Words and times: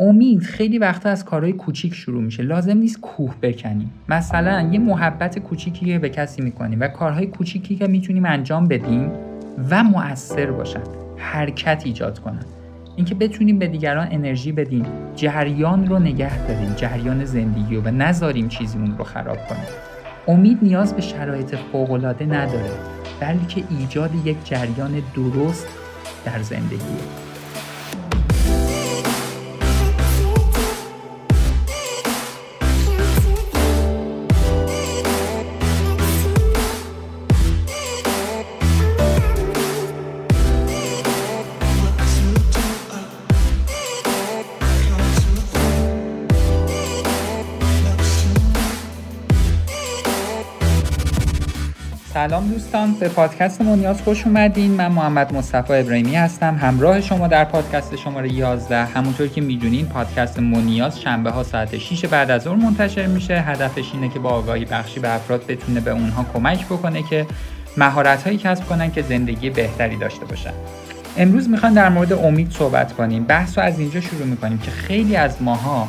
امید 0.00 0.42
خیلی 0.42 0.78
وقتا 0.78 1.10
از 1.10 1.24
کارهای 1.24 1.52
کوچیک 1.52 1.94
شروع 1.94 2.22
میشه. 2.22 2.42
لازم 2.42 2.76
نیست 2.76 3.00
کوه 3.00 3.34
بکنیم 3.42 3.90
مثلا 4.08 4.68
یه 4.72 4.78
محبت 4.78 5.38
کوچیکی 5.38 5.86
که 5.86 5.98
به 5.98 6.08
کسی 6.08 6.42
می‌کنیم 6.42 6.80
و 6.80 6.88
کارهای 6.88 7.26
کوچیکی 7.26 7.76
که 7.76 7.86
می‌تونیم 7.86 8.24
انجام 8.24 8.68
بدیم 8.68 9.10
و 9.70 9.84
مؤثر 9.84 10.50
باشن 10.50 10.80
حرکت 11.16 11.82
ایجاد 11.84 12.18
کنن. 12.18 12.44
اینکه 12.96 13.14
بتونیم 13.14 13.58
به 13.58 13.66
دیگران 13.66 14.08
انرژی 14.10 14.52
بدیم 14.52 14.86
جریان 15.16 15.86
رو 15.86 15.98
نگه 15.98 16.46
داریم 16.48 16.74
جریان 16.76 17.24
زندگی 17.24 17.76
رو 17.76 17.82
و 17.82 17.88
نذاریم 17.88 18.48
چیزیمون 18.48 18.98
رو 18.98 19.04
خراب 19.04 19.38
کنیم. 19.48 19.64
امید 20.28 20.58
نیاز 20.62 20.94
به 20.94 21.00
شرایط 21.00 21.54
فوقالعاده 21.72 22.26
نداره 22.26 22.70
بلکه 23.20 23.62
ایجاد 23.78 24.10
یک 24.24 24.36
جریان 24.44 25.02
درست 25.14 25.66
در 26.24 26.42
زندگیه 26.42 27.27
سلام 52.18 52.48
دوستان 52.48 52.92
به 52.92 53.08
پادکست 53.08 53.62
مونیاز 53.62 54.02
خوش 54.02 54.26
اومدین. 54.26 54.70
من 54.70 54.88
محمد 54.88 55.34
مصطفی 55.34 55.72
ابراهیمی 55.72 56.16
هستم 56.16 56.56
همراه 56.56 57.00
شما 57.00 57.26
در 57.28 57.44
پادکست 57.44 57.96
شماره 57.96 58.32
11 58.32 58.84
همونطور 58.84 59.28
که 59.28 59.40
می‌دونین 59.40 59.86
پادکست 59.86 60.38
مونیاز 60.38 61.00
شنبه 61.00 61.30
ها 61.30 61.42
ساعت 61.42 61.78
6 61.78 62.04
بعد 62.04 62.30
از 62.30 62.42
ظهر 62.42 62.54
منتشر 62.56 63.06
میشه. 63.06 63.40
هدفش 63.40 63.90
اینه 63.94 64.08
که 64.08 64.18
با 64.18 64.30
آگاهی 64.30 64.64
بخشی 64.64 65.00
به 65.00 65.14
افراد 65.14 65.46
بتونه 65.46 65.80
به 65.80 65.90
اونها 65.90 66.26
کمک 66.34 66.66
بکنه 66.66 67.02
که 67.02 67.26
مهارت 67.76 68.22
هایی 68.22 68.38
کسب 68.38 68.66
کنن 68.66 68.90
که 68.90 69.02
زندگی 69.02 69.50
بهتری 69.50 69.96
داشته 69.96 70.24
باشن. 70.24 70.52
امروز 71.16 71.48
می‌خوام 71.48 71.74
در 71.74 71.88
مورد 71.88 72.12
امید 72.12 72.50
صحبت 72.50 72.92
کنیم. 72.92 73.24
بحث 73.24 73.58
رو 73.58 73.64
از 73.64 73.78
اینجا 73.78 74.00
شروع 74.00 74.26
می‌کنیم 74.26 74.58
که 74.58 74.70
خیلی 74.70 75.16
از 75.16 75.42
ماها 75.42 75.88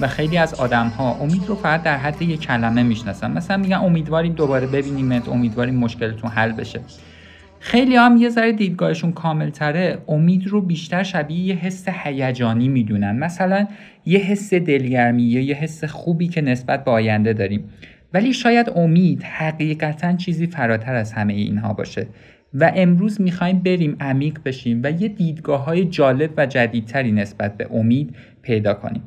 و 0.00 0.08
خیلی 0.08 0.38
از 0.38 0.54
آدم 0.54 0.88
ها 0.88 1.14
امید 1.14 1.46
رو 1.46 1.54
فقط 1.54 1.82
در 1.82 1.96
حد 1.96 2.22
یک 2.22 2.40
کلمه 2.40 2.82
می‌شناسن. 2.82 3.30
مثلا 3.30 3.56
میگن 3.56 3.76
امیدواریم 3.76 4.32
دوباره 4.32 4.66
ببینیمت 4.66 5.28
امیدواریم 5.28 5.74
مشکلتون 5.74 6.30
حل 6.30 6.52
بشه. 6.52 6.80
خیلی 7.60 7.96
هم 7.96 8.16
یه 8.16 8.28
ذره 8.28 8.52
دیدگاهشون 8.52 9.12
کامل 9.12 9.50
تره 9.50 9.98
امید 10.08 10.46
رو 10.46 10.60
بیشتر 10.60 11.02
شبیه 11.02 11.38
یه 11.38 11.54
حس 11.54 11.84
هیجانی 11.88 12.68
می‌دونن. 12.68 13.18
مثلا 13.18 13.66
یه 14.06 14.18
حس 14.18 14.54
دلگرمی 14.54 15.22
یا 15.22 15.40
یه 15.40 15.54
حس 15.54 15.84
خوبی 15.84 16.28
که 16.28 16.40
نسبت 16.40 16.84
به 16.84 16.90
آینده 16.90 17.32
داریم. 17.32 17.64
ولی 18.14 18.32
شاید 18.32 18.70
امید 18.76 19.22
حقیقتا 19.22 20.16
چیزی 20.16 20.46
فراتر 20.46 20.94
از 20.94 21.12
همه 21.12 21.32
اینها 21.32 21.72
باشه. 21.72 22.06
و 22.54 22.72
امروز 22.76 23.20
می‌خوایم 23.20 23.58
بریم 23.58 23.96
عمیق 24.00 24.38
بشیم 24.44 24.80
و 24.84 24.90
یه 24.90 25.08
دیدگاه 25.08 25.64
های 25.64 25.84
جالب 25.84 26.30
و 26.36 26.46
جدیدتری 26.46 27.12
نسبت 27.12 27.56
به 27.56 27.68
امید 27.70 28.16
پیدا 28.42 28.74
کنیم. 28.74 29.02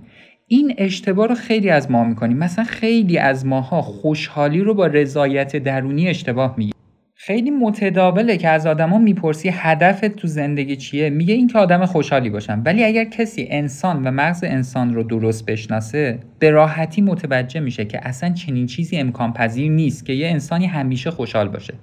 این 0.52 0.74
اشتباه 0.78 1.28
رو 1.28 1.36
خیلی 1.36 1.70
از 1.70 1.92
ما 1.92 2.04
می‌کنیم. 2.04 2.38
مثلا 2.38 2.66
خیلی 2.66 3.18
از 3.18 3.46
ماها 3.46 3.82
خوشحالی 3.82 4.62
رو 4.62 4.74
با 4.74 4.88
رضایت 4.88 5.56
درونی 5.56 6.08
اشتباه 6.08 6.56
میگیم 6.58 6.74
خیلی 7.16 7.52
متداوله 7.52 8.38
که 8.38 8.50
از 8.50 8.68
آدما 8.68 8.98
می‌پرسی 8.98 9.50
هدفت 9.54 10.06
تو 10.06 10.28
زندگی 10.28 10.76
چیه. 10.76 11.10
میگه 11.10 11.34
اینکه 11.34 11.60
آدم 11.60 11.86
خوشحالی 11.86 12.30
باشم 12.30 12.62
ولی 12.66 12.84
اگر 12.84 13.04
کسی 13.04 13.48
انسان 13.50 14.08
و 14.08 14.12
مغز 14.12 14.44
انسان 14.44 14.94
رو 14.94 15.04
درست 15.04 15.46
بشناسه 15.46 16.20
به 16.40 16.50
راحتی 16.50 17.02
متوجه 17.02 17.60
میشه 17.60 17.86
که 17.86 18.08
اصلا 18.08 18.34
چنین 18.34 18.66
چیزی 18.66 18.98
امکان 18.98 19.34
پذیر 19.34 19.72
نیست 19.72 20.06
که 20.06 20.14
یه 20.14 20.28
انسانی 20.28 20.66
همیشه 20.66 21.12
خوشحال 21.12 21.48
باشه. 21.48 21.74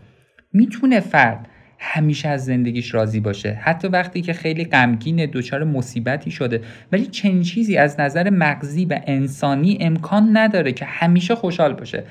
می‌تونه 0.52 1.00
فرد 1.00 1.48
همیشه 1.78 2.28
از 2.28 2.44
زندگیش 2.44 2.94
راضی 2.94 3.20
باشه. 3.20 3.52
حتی 3.62 3.88
وقتی 3.88 4.20
که 4.20 4.32
خیلی 4.32 4.64
غمگین 4.64 5.26
دچار 5.32 5.64
مصیبتی 5.64 6.30
شده. 6.30 6.60
ولی 6.92 7.06
چنین 7.06 7.42
چیزی 7.42 7.76
از 7.76 8.00
نظر 8.00 8.30
مغزی 8.30 8.84
و 8.84 9.00
انسانی 9.06 9.78
امکان 9.80 10.36
نداره 10.36 10.72
که 10.72 10.84
همیشه 10.84 11.34
خوشحال 11.34 11.74
باشه. 11.74 12.04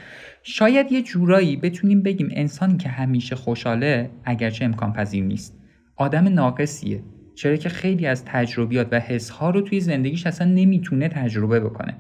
شاید 0.44 0.92
یه 0.92 1.02
جورایی 1.02 1.56
بتونیم 1.56 2.02
بگیم 2.02 2.30
انسانی 2.32 2.78
که 2.78 2.90
همیشه 2.90 3.36
خوشحاله 3.36 4.10
اگرچه 4.26 4.66
امکان 4.66 4.94
پذیر 4.94 5.24
نیست. 5.24 5.60
آدم 5.96 6.28
ناقصیه. 6.28 7.04
چرا 7.36 7.56
که 7.56 7.70
خیلی 7.70 8.08
از 8.08 8.26
تجربیات 8.26 8.88
و 8.92 9.00
حسها 9.00 9.50
رو 9.50 9.62
توی 9.62 9.80
زندگیش 9.80 10.28
اصلا 10.28 10.48
نمی‌تونه 10.48 11.08
تجربه 11.08 11.60
بکنه. 11.60 11.96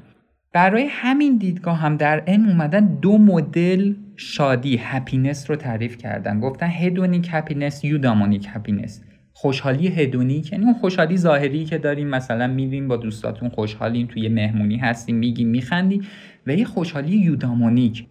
برای 0.53 0.87
همین 0.89 1.37
دیدگاه 1.37 1.77
هم 1.77 1.97
در 1.97 2.19
علم 2.19 2.49
اومدن 2.49 2.85
دو 2.85 3.17
مدل 3.17 3.93
شادی 4.17 4.77
happiness 4.77 5.49
رو 5.49 5.55
تعریف 5.55 5.97
کردن. 5.97 6.39
گفتن 6.39 6.67
hedonic 6.67 7.27
happiness 7.31 7.83
eudaimonic 7.83 8.47
happiness 8.49 9.03
خوشحالی 9.33 9.87
hedonic 9.88 10.51
یعنی 10.51 10.65
اون 10.65 10.73
خوشحالی 10.73 11.17
ظاهری 11.17 11.65
که 11.65 11.77
داریم. 11.77 12.07
مثلا 12.07 12.47
میریم 12.47 12.87
با 12.87 12.97
دوستاتون 12.97 13.49
خوشحالیم 13.49 14.07
توی 14.07 14.29
مهمونی 14.29 14.77
هستیم 14.77 15.15
میگیم 15.15 15.47
میخندی 15.47 16.01
و 16.47 16.55
یه 16.55 16.65
خوشحالی 16.65 17.17
یودامونیک 17.17 18.05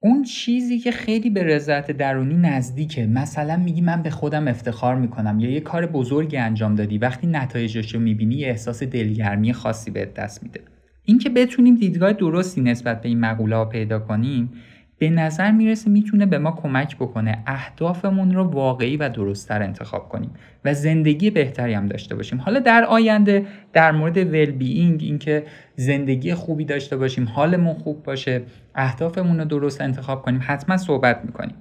اون 0.00 0.22
چیزی 0.22 0.78
که 0.78 0.90
خیلی 0.90 1.30
به 1.30 1.42
رضایت 1.42 1.90
درونی 1.90 2.36
نزدیکه. 2.36 3.06
مثلا 3.06 3.56
میگی 3.56 3.80
من 3.80 4.02
به 4.02 4.10
خودم 4.10 4.48
افتخار 4.48 4.96
می‌کنم 4.96 5.40
یا 5.40 5.50
یه 5.50 5.60
کار 5.60 5.86
بزرگی 5.86 6.36
انجام 6.36 6.74
دادی. 6.74 6.98
وقتی 6.98 7.26
نتایجش 7.26 7.94
رو 7.94 8.00
می‌بینی 8.00 8.44
احساس 8.44 8.82
دلگرمی 8.82 9.52
خاصی 9.52 9.90
بهت 9.90 10.14
دست 10.14 10.42
میده. 10.42 10.60
اینکه 11.04 11.30
بتونیم 11.30 11.74
دیدگاه 11.74 12.12
درستی 12.12 12.60
نسبت 12.60 13.02
به 13.02 13.08
این 13.08 13.20
مقوله 13.20 13.56
ها 13.56 13.64
پیدا 13.64 13.98
کنیم 13.98 14.52
به 14.98 15.10
نظر 15.10 15.50
می‌رسه 15.50 15.90
می‌تونه 15.90 16.26
به 16.26 16.38
ما 16.38 16.50
کمک 16.50 16.96
بکنه 16.96 17.42
اهدافمون 17.46 18.34
رو 18.34 18.44
واقعی 18.44 18.96
و 18.96 19.08
درستتر 19.08 19.62
انتخاب 19.62 20.08
کنیم 20.08 20.30
و 20.64 20.74
زندگی 20.74 21.30
بهتری 21.30 21.74
هم 21.74 21.86
داشته 21.86 22.14
باشیم. 22.14 22.40
حالا 22.40 22.60
در 22.60 22.84
آینده 22.84 23.46
در 23.72 23.92
مورد 23.92 24.16
ول 24.16 24.50
بینگ 24.50 25.00
اینکه 25.02 25.46
زندگی 25.76 26.34
خوبی 26.34 26.64
داشته 26.64 26.96
باشیم 26.96 27.28
حالمون 27.28 27.74
خوب 27.74 28.02
باشه 28.02 28.42
اهدافمون 28.74 29.38
رو 29.38 29.44
درست 29.44 29.80
انتخاب 29.80 30.22
کنیم 30.22 30.40
حتما 30.42 30.76
صحبت 30.76 31.20
می‌کنیم. 31.24 31.54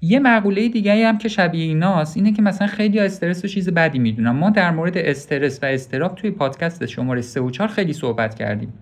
یه 0.00 0.18
مقوله 0.18 0.68
دیگه 0.68 1.06
هم 1.06 1.18
که 1.18 1.28
شبیه 1.28 1.64
ایناست 1.64 2.16
اینه 2.16 2.32
که 2.32 2.42
مثلا 2.42 2.66
خیلی 2.66 2.98
استرس 2.98 3.44
و 3.44 3.48
چیز 3.48 3.68
بدی 3.68 3.98
می‌دونن. 3.98 4.30
ما 4.30 4.50
در 4.50 4.70
مورد 4.70 4.98
استرس 4.98 5.62
و 5.62 5.66
استراب 5.66 6.14
توی 6.14 6.30
پادکست 6.30 6.86
شماره 6.86 7.20
3 7.20 7.40
و 7.40 7.50
4 7.50 7.68
خیلی 7.68 7.92
صحبت 7.92 8.34
کردیم. 8.34 8.72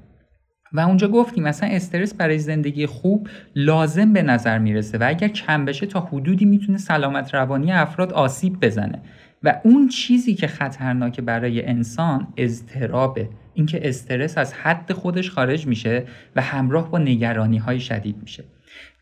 و 0.73 0.81
اونجا 0.81 1.09
گفتیم 1.09 1.45
مثلا 1.45 1.69
استرس 1.69 2.15
برای 2.15 2.39
زندگی 2.39 2.87
خوب 2.87 3.29
لازم 3.55 4.13
به 4.13 4.23
نظر 4.23 4.59
می‌رسه 4.59 4.99
و 4.99 5.05
اگر 5.09 5.29
کم 5.29 5.65
بشه 5.65 5.87
تا 5.87 6.01
حدودی 6.01 6.45
می‌تونه 6.45 6.79
سلامت 6.79 7.35
روانی 7.35 7.73
افراد 7.73 8.13
آسیب 8.13 8.61
بزنه. 8.61 9.03
و 9.43 9.61
اون 9.65 9.89
چیزی 9.89 10.35
که 10.35 10.47
خطرناکه 10.47 11.23
برای 11.23 11.67
انسان 11.67 12.29
اضطرابه. 12.37 13.29
اینکه 13.55 13.89
استرس 13.89 14.39
از 14.39 14.55
حد 14.55 14.93
خودش 14.93 15.31
خارج 15.31 15.67
میشه 15.67 16.05
و 16.37 16.43
همراه 16.43 16.91
با 16.91 16.99
نگرانی 16.99 17.59
های 17.59 17.81
شدید 17.81 18.17
میشه. 18.23 18.45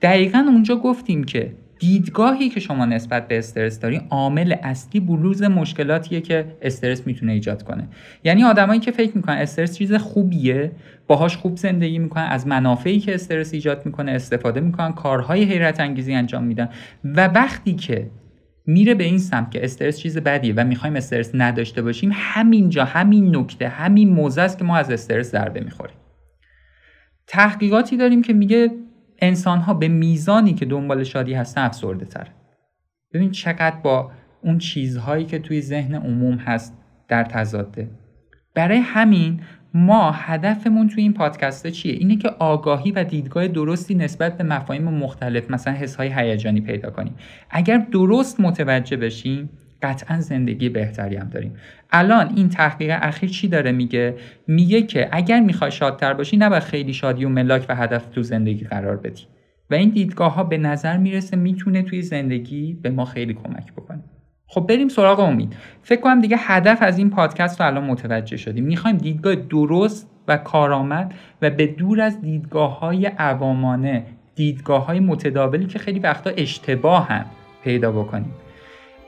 دقیقا 0.03 0.39
اونجا 0.39 0.77
گفتیم 0.77 1.25
که 1.25 1.53
دیدگاهی 1.79 2.49
که 2.49 2.61
شما 2.61 2.85
نسبت 2.85 3.29
به 3.29 3.39
استرس 3.39 3.81
داری 3.81 4.01
عامل 4.11 4.55
اصلی 4.63 5.01
بروز 5.01 5.43
مشکلاتیه 5.43 6.21
که 6.21 6.57
استرس 6.63 7.07
می‌تونه 7.07 7.33
ایجاد 7.33 7.63
کنه. 7.63 7.89
یعنی 8.25 8.45
آدمایی 8.45 8.81
که 8.81 8.91
فکر 8.91 9.17
می‌کنن 9.17 9.37
استرس 9.37 9.79
چیز 9.79 9.95
خوبیه 9.95 10.73
باهاش 11.07 11.37
خوب 11.37 11.57
زندگی 11.57 11.99
می‌کنن 11.99 12.23
از 12.23 12.47
منافعی 12.47 13.01
که 13.01 13.15
استرس 13.15 13.55
ایجاد 13.55 13.87
می‌کنه 13.87 14.13
استفاده 14.13 14.61
می‌کنن 14.61 14.93
کارهای 14.93 15.45
حیرت 15.45 15.81
انگیزی 15.81 16.15
انجام 16.15 16.45
میدن 16.45 16.69
و 17.05 17.29
وقتی 17.29 17.75
که 17.75 18.11
میره 18.67 18.95
به 18.95 19.05
این 19.05 19.19
سمت 19.19 19.51
که 19.51 19.65
استرس 19.65 19.99
چیز 19.99 20.19
بدیه 20.19 20.55
و 20.57 20.65
می‌خوایم 20.65 20.97
استرس 20.97 21.31
نداشته 21.35 21.83
باشیم 21.83 22.11
همینجا 22.15 22.85
همین 22.85 23.37
نکته 23.37 23.69
همین 23.69 24.09
موزه 24.09 24.43
است 24.43 24.59
که 24.59 24.65
ما 24.65 24.77
از 24.77 24.91
استرس 24.91 25.31
ضربه 25.31 25.61
می‌خوریم. 25.61 25.97
تحقیقاتی 27.27 27.97
داریم 27.97 28.23
که 28.23 28.33
میگه 28.33 28.71
انسان 29.19 29.59
ها 29.59 29.75
به 29.75 29.89
میزانی 29.89 30.55
که 30.55 30.67
دنبال 30.67 31.05
شادی 31.05 31.35
هستن 31.35 31.61
افسرده 31.61 32.05
تر 32.05 32.29
ببین 33.13 33.31
چقدر 33.31 33.77
با 33.77 34.11
اون 34.43 34.59
چیزهایی 34.59 35.25
که 35.25 35.39
توی 35.39 35.61
ذهن 35.61 35.95
عموم 35.95 36.35
هست 36.35 36.79
در 37.09 37.25
تضاده. 37.25 37.91
برای 38.55 38.79
همین 38.79 39.41
ما 39.75 40.11
هدفمون 40.11 40.89
توی 40.89 41.03
این 41.03 41.13
پادکسته 41.13 41.71
چیه؟ 41.71 41.93
اینه 41.93 42.17
که 42.17 42.29
آگاهی 42.29 42.91
و 42.91 43.05
دیدگاه 43.05 43.49
درستی 43.49 43.95
نسبت 43.95 44.37
به 44.37 44.45
مفاهیم 44.45 44.85
مختلف 44.85 45.51
مثلا 45.51 45.73
حسهای 45.73 46.09
هیجانی 46.09 46.61
پیدا 46.61 46.91
کنیم. 46.91 47.15
اگر 47.51 47.79
درست 47.79 48.41
متوجه 48.41 48.97
بشیم 48.97 49.51
قطعا 49.83 50.21
زندگی 50.21 50.69
بهتری 50.69 51.17
هم 51.17 51.29
داریم. 51.29 51.55
الان 51.91 52.33
این 52.37 52.49
تحقیق 52.49 52.99
اخیر 53.03 53.31
چی 53.31 53.49
داره 53.49 53.73
میگه؟ 53.73 54.15
میگه 54.47 54.83
که 54.83 55.09
اگر 55.13 55.41
می‌خوای 55.41 55.71
شادتر 55.71 56.15
باشی 56.15 56.37
نباید 56.37 56.63
خیلی 56.63 56.93
شادی 56.93 57.25
و 57.25 57.29
ملاک 57.29 57.67
و 57.69 57.75
هدف 57.75 58.07
تو 58.07 58.23
زندگی 58.23 58.65
قرار 58.65 58.97
بدی. 58.97 59.23
و 59.71 59.75
این 59.75 59.91
دیدگاه 59.91 60.35
ها 60.35 60.45
به 60.45 60.59
نظر 60.59 60.97
می‌رسه 60.97 61.37
می‌تونه 61.37 61.83
توی 61.83 62.03
زندگی 62.03 62.79
به 62.83 62.91
ما 62.91 63.05
خیلی 63.05 63.35
کمک 63.35 63.73
بکنه. 63.73 64.01
خب 64.47 64.67
بریم 64.69 64.89
سراغ 64.89 65.21
امید. 65.21 65.57
فکر 65.83 66.01
کنم 66.01 66.21
دیگه 66.21 66.37
هدف 66.41 66.79
از 66.81 66.99
این 66.99 67.11
پادکست 67.11 67.61
رو 67.61 67.67
الان 67.67 67.85
متوجه 67.85 68.37
شدیم. 68.37 68.65
می‌خوایم 68.65 68.97
دیدگاه 68.97 69.35
درست 69.35 70.11
و 70.29 70.37
کارآمد 70.37 71.15
و 71.43 71.51
به 71.51 71.67
دور 71.67 72.01
از 72.01 72.21
دیدگاه 72.21 72.79
های 72.79 73.07
عوامانه 73.07 74.05
دیدگاه 74.35 74.87
های 74.87 75.01
متداولی 75.01 75.67
که 75.67 75.79
خیلی 75.79 75.99
وقتا 75.99 76.31
اشتباه 76.31 77.09
هم 77.09 77.25
پیدا 77.65 77.93
بکنیم. 77.93 78.33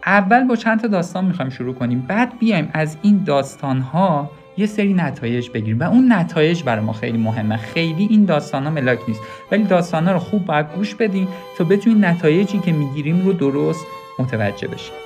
اول 0.06 0.44
با 0.44 0.56
چند 0.56 0.80
تا 0.80 0.88
داستان 0.88 1.24
می‌خوایم 1.24 1.50
شروع 1.50 1.74
کنیم. 1.74 2.04
بعد 2.08 2.38
بیایم 2.38 2.70
از 2.72 2.96
این 3.02 3.24
داستان 3.24 3.80
ها 3.80 4.30
یه 4.56 4.66
سری 4.66 4.94
نتایج 4.94 5.50
بگیریم. 5.50 5.80
و 5.80 5.82
اون 5.82 6.12
نتایج 6.12 6.62
برای 6.62 6.84
ما 6.84 6.92
خیلی 6.92 7.18
مهمه. 7.18 7.56
خیلی 7.56 8.06
این 8.10 8.24
داستان 8.24 8.64
ها 8.64 8.70
ملاک 8.70 8.98
نیست. 9.08 9.20
ولی 9.52 9.64
داستان 9.64 10.06
ها 10.06 10.12
رو 10.12 10.18
خوب 10.18 10.44
باید 10.44 10.66
گوش 10.76 10.94
بدیم 10.94 11.28
تا 11.58 11.64
بتونیم 11.64 12.04
نتایجی 12.04 12.58
که 12.58 12.72
می‌گیریم 12.72 13.24
رو 13.24 13.32
درست 13.32 13.86
متوجه 14.18 14.68
بشیم 14.68 14.99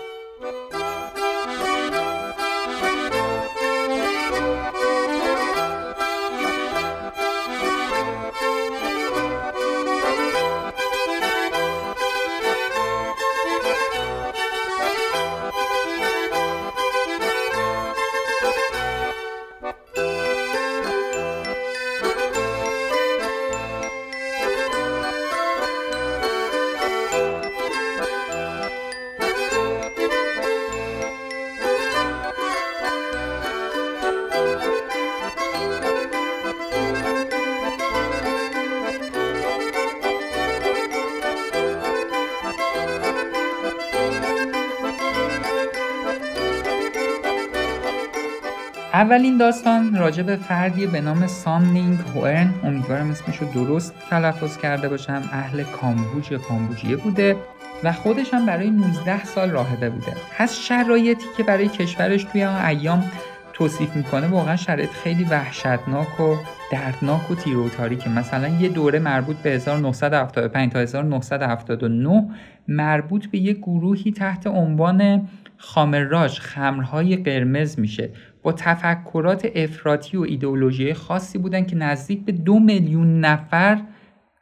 اولین 48.94 49.38
داستان 49.38 49.96
راجع 49.96 50.23
به 50.23 50.37
فردی 50.37 50.87
به 50.87 51.00
نام 51.00 51.26
سامنینگ 51.26 51.99
هوئرن 51.99 52.55
امیدوارم 52.64 53.11
اسمش 53.11 53.37
رو 53.37 53.52
درست 53.52 53.94
تلفظ 54.11 54.56
کرده 54.56 54.88
باشم. 54.88 55.23
اهل 55.32 55.62
کامبوج 55.62 56.32
یا 56.32 56.38
کامبوجیه 56.38 56.96
بوده 56.96 57.37
و 57.85 57.93
خودش 57.93 58.35
هم 58.35 58.46
برای 58.46 58.70
19 58.70 59.25
سال 59.25 59.50
راهبه 59.50 59.91
بوده. 59.91 60.12
از 60.38 60.61
شرایطی 60.61 61.25
که 61.37 61.43
برای 61.43 61.69
کشورش 61.69 62.25
توی 62.25 62.44
آن 62.44 62.64
ایام 62.64 63.05
توصیف 63.52 63.96
می‌کنه 63.96 64.26
واقعا 64.26 64.56
شرایط 64.56 64.91
خیلی 64.91 65.25
وحشتناک 65.25 66.20
و 66.20 66.37
دردناک 66.73 67.31
و 67.31 67.35
تیروتاری 67.35 67.96
که 67.96 68.11
مثلا 68.11 68.49
یه 68.49 68.69
دوره 68.69 68.99
مربوط 68.99 69.37
به 69.37 69.50
1975 69.50 70.73
تا 70.73 70.79
1979 70.79 72.29
مربوط 72.69 73.26
به 73.26 73.38
یه 73.38 73.52
گروهی 73.52 74.12
تحت 74.12 74.46
عنوان 74.46 75.29
خامراج 75.56 76.38
خمرهای 76.38 77.17
قرمز 77.17 77.79
میشه. 77.79 78.11
با 78.44 78.52
تفکرات 78.52 79.49
افراطی 79.55 80.17
و 80.17 80.20
ایدئولوژی 80.20 80.94
خاصی 80.94 81.38
بودن 81.38 81.64
که 81.64 81.76
نزدیک 81.76 82.25
به 82.25 82.32
دو 82.32 82.58
میلیون 82.58 83.20
نفر 83.20 83.81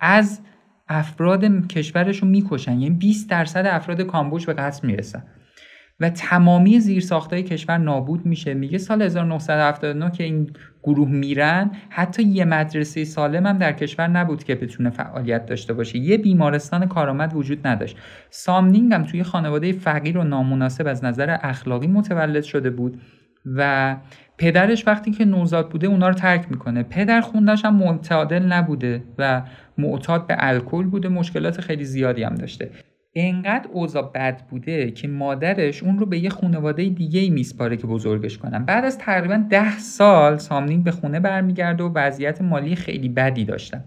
از 0.00 0.40
افراد 0.88 1.66
کشورشون 1.66 2.28
می‌کشن. 2.28 2.72
یعنی 2.72 2.90
20 2.90 3.30
درصد 3.30 3.66
افراد 3.66 4.00
کامبوج 4.00 4.46
به 4.46 4.52
قتل 4.52 4.86
می‌رسن. 4.86 5.22
و 6.00 6.10
تمامی 6.10 6.80
زیرساختهای 6.80 7.42
کشور 7.42 7.78
نابود 7.78 8.26
میشه. 8.26 8.54
میگه 8.54 8.78
سال 8.78 9.02
1979 9.02 10.10
که 10.10 10.24
این 10.24 10.50
گروه 10.82 11.08
میرن 11.08 11.70
حتی 11.88 12.22
یه 12.22 12.44
مدرسه 12.44 13.04
سالم 13.04 13.46
هم 13.46 13.58
در 13.58 13.72
کشور 13.72 14.06
نبود 14.06 14.44
که 14.44 14.54
بتونه 14.54 14.90
فعالیت 14.90 15.46
داشته 15.46 15.72
باشه. 15.72 15.98
یه 15.98 16.18
بیمارستان 16.18 16.86
کارآمد 16.86 17.34
وجود 17.34 17.66
نداشت. 17.66 17.96
سامنینگ 18.30 18.92
هم 18.92 19.02
توی 19.02 19.22
خانواده 19.22 19.72
فقیر 19.72 20.18
و 20.18 20.24
نامناسب 20.24 20.86
از 20.86 21.04
نظر 21.04 21.36
اخلاقی 21.42 21.86
متولد 21.86 22.42
شده 22.42 22.70
بود. 22.70 23.00
و 23.44 23.96
پدرش 24.38 24.86
وقتی 24.86 25.10
که 25.10 25.24
نوزاد 25.24 25.70
بوده 25.70 25.86
اونا 25.86 26.08
رو 26.08 26.14
ترک 26.14 26.46
می‌کنه. 26.50 26.82
پدر 26.82 27.20
خوندش 27.20 27.64
هم 27.64 27.76
معتادل 27.76 28.42
نبوده 28.42 29.04
و 29.18 29.42
معتاد 29.78 30.26
به 30.26 30.36
الکل 30.38 30.84
بوده. 30.84 31.08
مشکلات 31.08 31.60
خیلی 31.60 31.84
زیادی 31.84 32.22
هم 32.22 32.34
داشته. 32.34 32.70
انقدر 33.14 33.68
اوضاع 33.72 34.12
بد 34.14 34.42
بوده 34.50 34.90
که 34.90 35.08
مادرش 35.08 35.82
اون 35.82 35.98
رو 35.98 36.06
به 36.06 36.18
یه 36.18 36.30
خانواده 36.30 36.88
دیگه 36.88 37.20
ای 37.20 37.30
میسپاره 37.30 37.76
که 37.76 37.86
بزرگش 37.86 38.38
کنن. 38.38 38.64
بعد 38.64 38.84
از 38.84 38.98
تقریبا 38.98 39.44
ده 39.50 39.78
سال 39.78 40.38
سامنینگ 40.38 40.84
به 40.84 40.90
خونه 40.90 41.20
برمیگرده 41.20 41.84
و 41.84 41.92
وضعیت 41.94 42.42
مالی 42.42 42.76
خیلی 42.76 43.08
بدی 43.08 43.44
داشتن. 43.44 43.84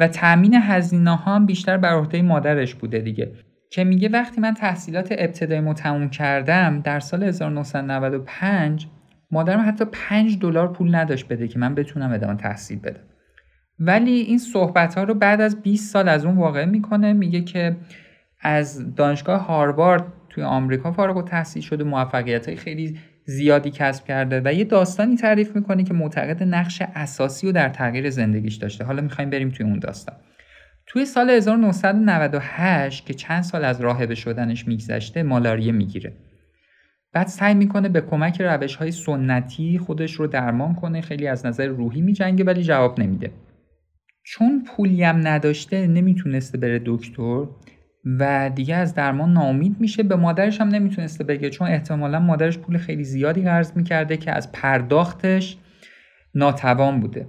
و 0.00 0.08
تأمین 0.08 0.54
هزینه 0.54 1.16
ها 1.16 1.34
هم 1.34 1.46
بیشتر 1.46 1.76
بر 1.76 1.94
عهده 1.94 2.22
مادرش 2.22 2.74
بوده 2.74 2.98
دیگه. 2.98 3.32
که 3.72 3.84
میگه 3.84 4.08
وقتی 4.08 4.40
من 4.40 4.54
تحصیلات 4.54 5.08
ابتدایی 5.18 5.74
تموم 5.74 6.10
کردم 6.10 6.80
در 6.80 7.00
سال 7.00 7.22
1995 7.22 8.86
مادرم 9.30 9.68
حتی 9.68 9.84
5 9.92 10.38
دلار 10.38 10.72
پول 10.72 10.94
نداشت 10.94 11.28
بده 11.28 11.48
که 11.48 11.58
من 11.58 11.74
بتونم 11.74 12.12
ادامه 12.12 12.36
تحصیل 12.36 12.78
بدم. 12.78 13.00
ولی 13.78 14.10
این 14.10 14.38
صحبت 14.38 14.94
ها 14.94 15.04
رو 15.04 15.14
بعد 15.14 15.40
از 15.40 15.62
20 15.62 15.92
سال 15.92 16.08
از 16.08 16.24
اون 16.24 16.36
واقع 16.36 16.64
می‌کنه 16.64 17.12
میگه 17.12 17.40
که 17.40 17.76
از 18.40 18.94
دانشگاه 18.94 19.46
هاروارد 19.46 20.04
توی 20.28 20.44
آمریکا 20.44 20.92
فارغ 20.92 21.16
و 21.16 21.22
تحصیل 21.22 21.62
شده 21.62 21.84
موفقیت 21.84 22.46
های 22.46 22.56
خیلی 22.56 22.98
زیادی 23.24 23.70
کسب 23.70 24.04
کرده 24.04 24.42
و 24.44 24.52
یه 24.52 24.64
داستانی 24.64 25.16
تعریف 25.16 25.56
می‌کنه 25.56 25.84
که 25.84 25.94
معتقد 25.94 26.42
نقش 26.42 26.82
اساسی 26.94 27.46
رو 27.46 27.52
در 27.52 27.68
تغییر 27.68 28.10
زندگیش 28.10 28.54
داشته. 28.54 28.84
حالا 28.84 29.02
می‌خوایم 29.02 29.30
بریم 29.30 29.48
توی 29.48 29.66
اون 29.66 29.78
داستان. 29.78 30.16
توی 30.92 31.04
سال 31.04 31.30
1998 31.30 33.06
که 33.06 33.14
چند 33.14 33.42
سال 33.42 33.64
از 33.64 33.80
راهبه 33.80 34.14
شدنش 34.14 34.68
میگذشته 34.68 35.22
مالاریه 35.22 35.72
می‌گیره. 35.72 36.12
بعد 37.12 37.26
سعی 37.26 37.54
می‌کنه 37.54 37.88
به 37.88 38.00
کمک 38.00 38.40
روش 38.40 38.76
های 38.76 38.90
سنتی 38.90 39.78
خودش 39.78 40.12
رو 40.12 40.26
درمان 40.26 40.74
کنه 40.74 41.00
خیلی 41.00 41.26
از 41.26 41.46
نظر 41.46 41.66
روحی 41.66 42.00
میجنگه 42.00 42.44
ولی 42.44 42.62
جواب 42.62 43.00
نمیده. 43.00 43.30
چون 44.24 44.64
پولی 44.64 45.02
هم 45.02 45.26
نداشته 45.26 45.86
نمی‌تونسته 45.86 46.58
بره 46.58 46.82
دکتر 46.86 47.46
و 48.04 48.50
دیگه 48.54 48.74
از 48.74 48.94
درمان 48.94 49.32
ناامید 49.32 49.76
میشه 49.80 50.02
به 50.02 50.16
مادرش 50.16 50.60
هم 50.60 50.68
نمی‌تونسته 50.68 51.24
بگه 51.24 51.50
چون 51.50 51.68
احتمالا 51.68 52.20
مادرش 52.20 52.58
پول 52.58 52.78
خیلی 52.78 53.04
زیادی 53.04 53.42
قرض 53.42 53.76
می‌کرده 53.76 54.16
که 54.16 54.32
از 54.32 54.52
پرداختش 54.52 55.56
ناتوان 56.34 57.00
بوده. 57.00 57.26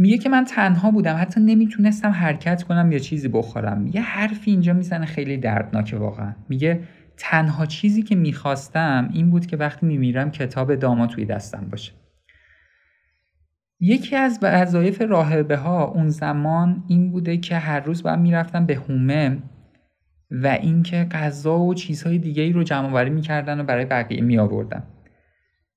میگه 0.00 0.18
که 0.18 0.28
من 0.28 0.44
تنها 0.44 0.90
بودم 0.90 1.16
حتی 1.20 1.40
نمی‌تونستم 1.40 2.10
حرکت 2.10 2.62
کنم 2.62 2.92
یا 2.92 2.98
چیزی 2.98 3.28
بخورم. 3.28 3.86
یه 3.86 4.02
حرفی 4.02 4.50
اینجا 4.50 4.72
می‌زنه 4.72 5.06
خیلی 5.06 5.36
دردناکه 5.36 5.96
واقعا. 5.96 6.34
میگه 6.48 6.80
تنها 7.16 7.66
چیزی 7.66 8.02
که 8.02 8.14
می‌خواستم 8.14 9.08
این 9.12 9.30
بود 9.30 9.46
که 9.46 9.56
وقتی 9.56 9.86
میمیرم 9.86 10.30
کتاب 10.30 10.74
داما 10.74 11.06
توی 11.06 11.24
دستم 11.24 11.66
باشه. 11.70 11.92
یکی 13.80 14.16
از 14.16 14.38
وظایف 14.42 15.02
راهبه 15.02 15.56
ها 15.56 15.84
اون 15.84 16.08
زمان 16.08 16.84
این 16.88 17.12
بوده 17.12 17.36
که 17.36 17.56
هر 17.56 17.80
روز 17.80 18.02
باید 18.02 18.18
می‌رفتم 18.18 18.66
به 18.66 18.74
هومه 18.74 19.38
و 20.30 20.46
اینکه 20.46 21.04
غذا 21.10 21.58
و 21.58 21.74
چیزهای 21.74 22.18
دیگه 22.18 22.42
ای 22.42 22.52
رو 22.52 22.62
جمع 22.62 22.88
آوری 22.88 23.10
می‌کردن 23.10 23.60
و 23.60 23.64
برای 23.64 23.84
بقیه 23.84 24.20
می 24.20 24.38
آوردن. 24.38 24.82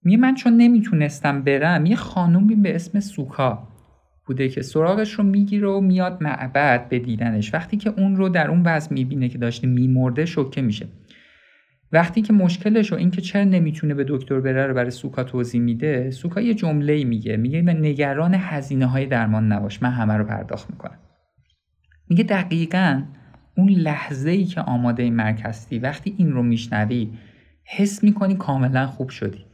من 0.06 0.36
چون 0.36 0.58
نمی‌تونستم 0.58 1.42
برم 1.42 1.86
یه 1.86 1.96
خانومی 1.96 2.56
به 2.56 2.76
اسم 2.76 3.00
سوکا 3.00 3.73
بوده 4.26 4.50
که 4.50 4.62
سراغش 4.62 5.12
رو 5.12 5.24
می‌گیره 5.24 5.68
و 5.68 5.82
میاد 5.82 6.24
معبد 6.24 6.90
به 6.90 7.00
دیدنش. 7.00 7.54
وقتی 7.54 7.78
که 7.78 7.94
اون 7.98 8.16
رو 8.16 8.30
در 8.30 8.50
اون 8.50 8.64
وضع 8.64 8.94
می‌بینه 8.94 9.30
که 9.30 9.38
داشته 9.38 9.68
میمرده 9.68 10.26
شوکه 10.26 10.62
میشه. 10.62 10.88
وقتی 11.92 12.22
که 12.22 12.34
مشکلش 12.34 12.92
رو 12.92 12.98
اینکه 12.98 13.22
چرا 13.22 13.44
نمی‌تونه 13.44 13.94
به 13.94 14.06
دکتر 14.08 14.40
بره 14.40 14.68
رو 14.68 14.74
برای 14.74 14.92
سوکا 14.92 15.24
توضیح 15.24 15.62
میده 15.62 16.12
سوکا 16.12 16.42
یه 16.42 16.54
جمله 16.54 17.04
میگه. 17.04 17.38
میگه 17.38 17.62
نگران 17.62 18.34
هزینه 18.34 18.86
های 18.86 19.06
درمان 19.06 19.52
نباش 19.52 19.84
من 19.84 19.92
همه 19.92 20.14
رو 20.14 20.24
پرداخت 20.24 20.70
می‌کنم. 20.70 21.00
میگه 22.10 22.24
دقیقا 22.24 23.04
اون 23.58 23.70
لحظه 23.70 24.30
ای 24.30 24.44
که 24.44 24.62
آماده 24.62 25.12
هستی 25.20 25.80
وقتی 25.80 26.16
این 26.18 26.32
رو 26.32 26.44
میشنوی 26.44 27.10
حس 27.66 28.04
می‌کنی 28.04 28.36
کاملا 28.36 28.88
خوب 28.88 29.10
شدی. 29.10 29.46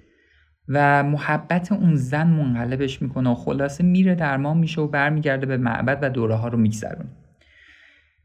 و 0.70 1.04
محبت 1.04 1.72
اون 1.72 1.96
زن 1.96 2.28
منقلبش 2.28 3.02
می‌کنه 3.02 3.30
و 3.30 3.36
خلاصه 3.36 3.84
میره 3.84 4.16
درمان 4.16 4.58
میشه 4.58 4.82
و 4.82 4.88
برمیگرده 4.88 5.46
به 5.46 5.58
معبد 5.58 6.00
و 6.02 6.10
دوره 6.10 6.36
ها 6.36 6.48
رو 6.48 6.58
میگذرونه. 6.58 7.10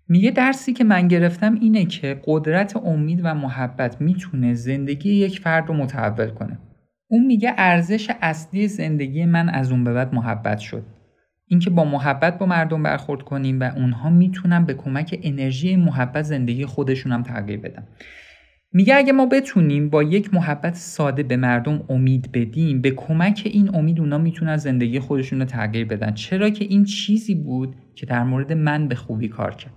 میگه 0.08 0.30
درسی 0.30 0.72
که 0.72 0.84
من 0.84 1.08
گرفتم 1.08 1.54
اینه 1.54 1.84
که 1.84 2.20
قدرت 2.26 2.76
امید 2.76 3.20
و 3.24 3.34
محبت 3.34 4.00
می‌تونه 4.00 4.54
زندگی 4.54 5.12
یک 5.14 5.40
فرد 5.40 5.68
رو 5.68 5.74
متحول 5.74 6.30
کنه. 6.30 6.58
اون 7.08 7.26
میگه 7.26 7.54
ارزش 7.58 8.10
اصلی 8.22 8.68
زندگی 8.68 9.24
من 9.24 9.48
از 9.48 9.72
اون 9.72 9.84
به 9.84 9.92
بعد 9.92 10.14
محبت 10.14 10.58
شد. 10.58 10.82
اینکه 11.46 11.70
با 11.70 11.84
محبت 11.84 12.38
با 12.38 12.46
مردم 12.46 12.82
برخورد 12.82 13.22
کنیم 13.22 13.60
و 13.60 13.64
اونها 13.76 14.10
می‌تونن 14.10 14.64
به 14.64 14.74
کمک 14.74 15.18
انرژی 15.22 15.76
محبت 15.76 16.22
زندگی 16.22 16.66
خودشون 16.66 17.12
هم 17.12 17.22
تغییر 17.22 17.60
بدن. 17.60 17.86
میگه 18.76 18.96
اگه 18.96 19.12
ما 19.12 19.26
بتونیم 19.26 19.90
با 19.90 20.02
یک 20.02 20.34
محبت 20.34 20.74
ساده 20.74 21.22
به 21.22 21.36
مردم 21.36 21.84
امید 21.88 22.32
بدیم 22.32 22.80
به 22.80 22.90
کمک 22.90 23.42
این 23.44 23.76
امید 23.76 24.00
اونا 24.00 24.18
می‌تونن 24.18 24.56
زندگی 24.56 25.00
خودشون 25.00 25.38
رو 25.38 25.44
تغییر 25.44 25.86
بدن. 25.86 26.12
چرا 26.12 26.50
که 26.50 26.64
این 26.64 26.84
چیزی 26.84 27.34
بود 27.34 27.74
که 27.94 28.06
در 28.06 28.22
مورد 28.22 28.52
من 28.52 28.88
به 28.88 28.94
خوبی 28.94 29.28
کار 29.28 29.54
کرد. 29.54 29.72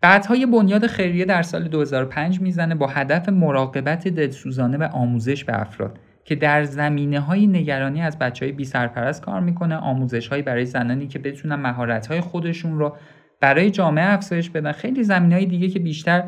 بعدها 0.00 0.36
یه 0.36 0.46
بنیاد 0.46 0.86
خیریه 0.86 1.24
در 1.24 1.42
سال 1.42 1.68
2005 1.68 2.40
می‌زنه 2.40 2.74
با 2.74 2.86
هدف 2.86 3.28
مراقبت 3.28 4.08
دلسوزانه 4.08 4.76
و 4.76 4.82
آموزش 4.82 5.44
به 5.44 5.60
افراد 5.60 5.98
که 6.24 6.34
در 6.34 6.64
زمینه 6.64 7.20
های 7.20 7.46
نگرانی 7.46 8.02
از 8.02 8.18
بچه 8.18 8.44
های 8.44 8.52
بی 8.52 8.64
سرپرست 8.64 9.22
کار 9.22 9.40
می‌کنه 9.40 9.76
آموزش 9.76 10.28
های 10.28 10.42
برای 10.42 10.64
زنانی 10.64 11.06
که 11.06 11.18
بتونن 11.18 11.54
مهارت 11.54 12.06
های 12.06 12.20
خودشون 12.20 12.78
رو 12.78 12.96
برای 13.40 13.70
جامعه 13.70 14.04
افزایش 14.04 14.50
بدن. 14.50 14.72
خیلی 14.72 15.04
زمین 15.04 15.32
های 15.32 15.46
دیگه 15.46 15.68
که 15.68 15.78
بیشتر 15.78 16.24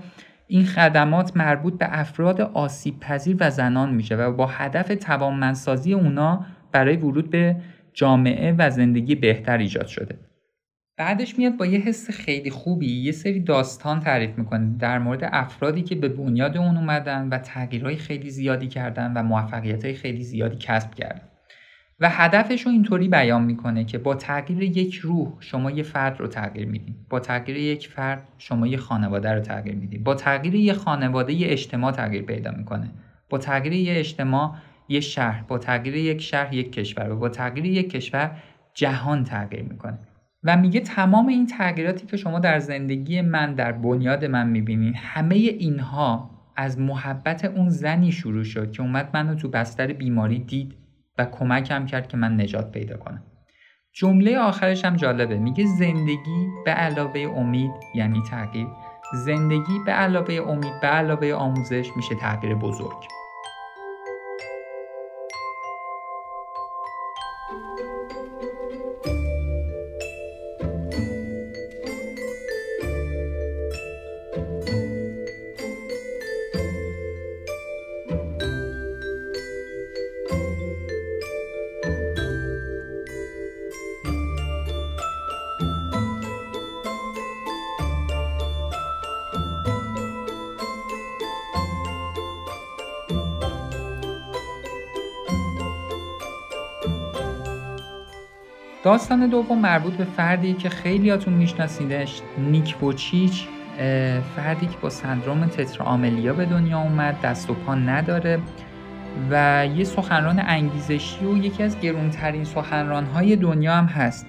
این 0.51 0.65
خدمات 0.65 1.37
مربوط 1.37 1.79
به 1.79 1.87
افراد 2.01 2.41
آسیب 2.41 3.01
پذیر 3.01 3.37
و 3.41 3.51
زنان 3.51 3.95
میشه 3.95 4.17
و 4.17 4.33
با 4.33 4.47
هدف 4.47 4.89
توانمندسازی 4.89 5.95
اونا 5.95 6.47
برای 6.73 6.97
ورود 6.97 7.31
به 7.31 7.57
جامعه 7.93 8.55
و 8.59 8.71
زندگی 8.71 9.15
بهتر 9.15 9.59
ایجاد 9.59 9.87
شده. 9.87 10.19
بعدش 10.97 11.39
میاد 11.39 11.57
با 11.57 11.67
یه 11.67 11.79
حس 11.79 12.11
خیلی 12.11 12.51
خوبی 12.51 12.93
یه 12.93 13.13
سری 13.13 13.41
داستان 13.41 14.01
تعریف 14.01 14.39
می‌کنه 14.39 14.79
در 14.79 14.99
مورد 14.99 15.21
افرادی 15.33 15.83
که 15.83 15.95
به 15.95 16.09
بنیاد 16.09 16.57
اون 16.57 16.77
اومدن 16.77 17.29
و 17.29 17.39
تغییرهای 17.39 17.97
خیلی 17.97 18.31
زیادی 18.31 18.69
کردن 18.69 19.13
و 19.13 19.23
موفقیت 19.23 19.93
خیلی 19.93 20.25
زیادی 20.25 20.57
کسب 20.57 20.95
کردن. 20.95 21.29
و 22.01 22.09
هدفش 22.11 22.63
رو 22.63 22.73
اینطوری 22.73 23.09
بیان 23.09 23.45
می‌کنه 23.45 23.85
که 23.85 23.99
با 23.99 24.15
تغییر 24.15 24.63
یک 24.63 24.95
روح 24.95 25.33
شما 25.41 25.71
یه 25.71 25.83
فرد 25.83 26.21
رو 26.21 26.27
تغییر 26.27 26.69
میدین. 26.69 26.95
با 27.11 27.21
تغییر 27.21 27.57
یک 27.57 27.89
فرد 27.89 28.29
شما 28.39 28.67
یه 28.67 28.77
خانواده 28.77 29.33
رو 29.33 29.41
تغییر 29.41 29.75
میدین. 29.75 30.05
با 30.05 30.15
تغییر 30.15 30.55
یه 30.55 30.73
خانواده 30.73 31.33
یه 31.33 31.49
اجتماع 31.51 31.93
تغییر 31.93 32.23
پیدا 32.23 32.51
می‌کنه. 32.51 32.91
با 33.31 33.39
تغییر 33.39 33.73
یه 33.73 33.99
اجتماع 33.99 34.55
یه 34.89 35.01
شهر 35.01 35.45
با 35.49 35.59
تغییر 35.59 35.97
یک 35.97 36.21
شهر 36.21 36.55
یک 36.55 36.73
کشور 36.73 37.11
و 37.11 37.17
با 37.17 37.29
تغییر 37.29 37.67
یک 37.67 37.91
کشور 37.91 38.31
جهان 38.75 39.25
تغییر 39.25 39.63
می‌کنه. 39.63 39.99
و 40.45 40.57
میگه 40.57 40.81
تمام 40.81 41.27
این 41.27 41.47
تغییراتی 41.47 42.07
که 42.07 42.17
شما 42.17 42.39
در 42.39 42.59
زندگی 42.59 43.21
من 43.21 43.55
در 43.55 43.73
بنیاد 43.73 44.25
من 44.25 44.49
می‌بینین 44.49 44.95
همه 44.97 45.35
اینها 45.35 46.31
از 46.57 46.79
محبت 46.79 47.45
اون 47.45 47.69
زنی 47.69 48.13
شروع 48.13 48.45
شد 48.45 48.73
که 48.73 48.83
اومد 48.83 49.11
منو 49.15 49.35
تو 49.35 49.49
بستر 49.49 49.87
بیماری 49.87 50.39
دید. 50.39 50.75
و 51.19 51.25
کمکم 51.25 51.87
کرد 51.87 52.09
که 52.09 52.17
من 52.17 52.41
نجات 52.41 52.73
پیدا 52.73 52.97
کنم. 52.97 53.23
جمله 53.93 54.39
آخرش 54.39 54.85
هم 54.85 54.97
جالبه. 54.97 55.39
میگه 55.39 55.67
زندگی 55.67 56.47
به 56.65 56.71
علاوه 56.71 57.21
امید 57.21 57.71
یعنی 57.95 58.23
تغییر 58.31 58.67
زندگی 59.13 59.79
به 59.87 59.93
علاوه 59.93 60.35
امید 60.35 60.81
به 60.81 60.87
علاوه 60.87 61.33
آموزش 61.33 61.91
میشه 61.97 62.15
تغییر 62.15 62.55
بزرگ. 62.55 63.18
داستان 98.83 99.27
دوم 99.27 99.59
مربوط 99.59 99.93
به 99.93 100.05
فردی 100.05 100.53
که 100.53 100.69
خیلیاتون 100.69 101.35
میشناسیدش 101.35 102.21
نیک 102.39 102.77
بوچیچ 102.77 103.47
فردی 104.37 104.67
که 104.67 104.77
با 104.83 104.91
سندروم 104.91 105.47
تترآملیا 105.47 106.33
به 106.33 106.45
دنیا 106.45 106.79
اومد 106.79 107.21
دست 107.21 107.51
و 107.51 107.55
پا 107.55 107.75
نداره 107.75 108.39
و 109.31 109.67
یه 109.77 109.85
سخنران 109.85 110.43
انگیزشی 110.47 111.25
و 111.25 111.37
یکی 111.37 111.63
از 111.63 111.81
گرونترین 111.81 112.45
سخنرانهای 112.45 113.37
دنیا 113.37 113.75
هم 113.75 113.85
هست. 113.85 114.27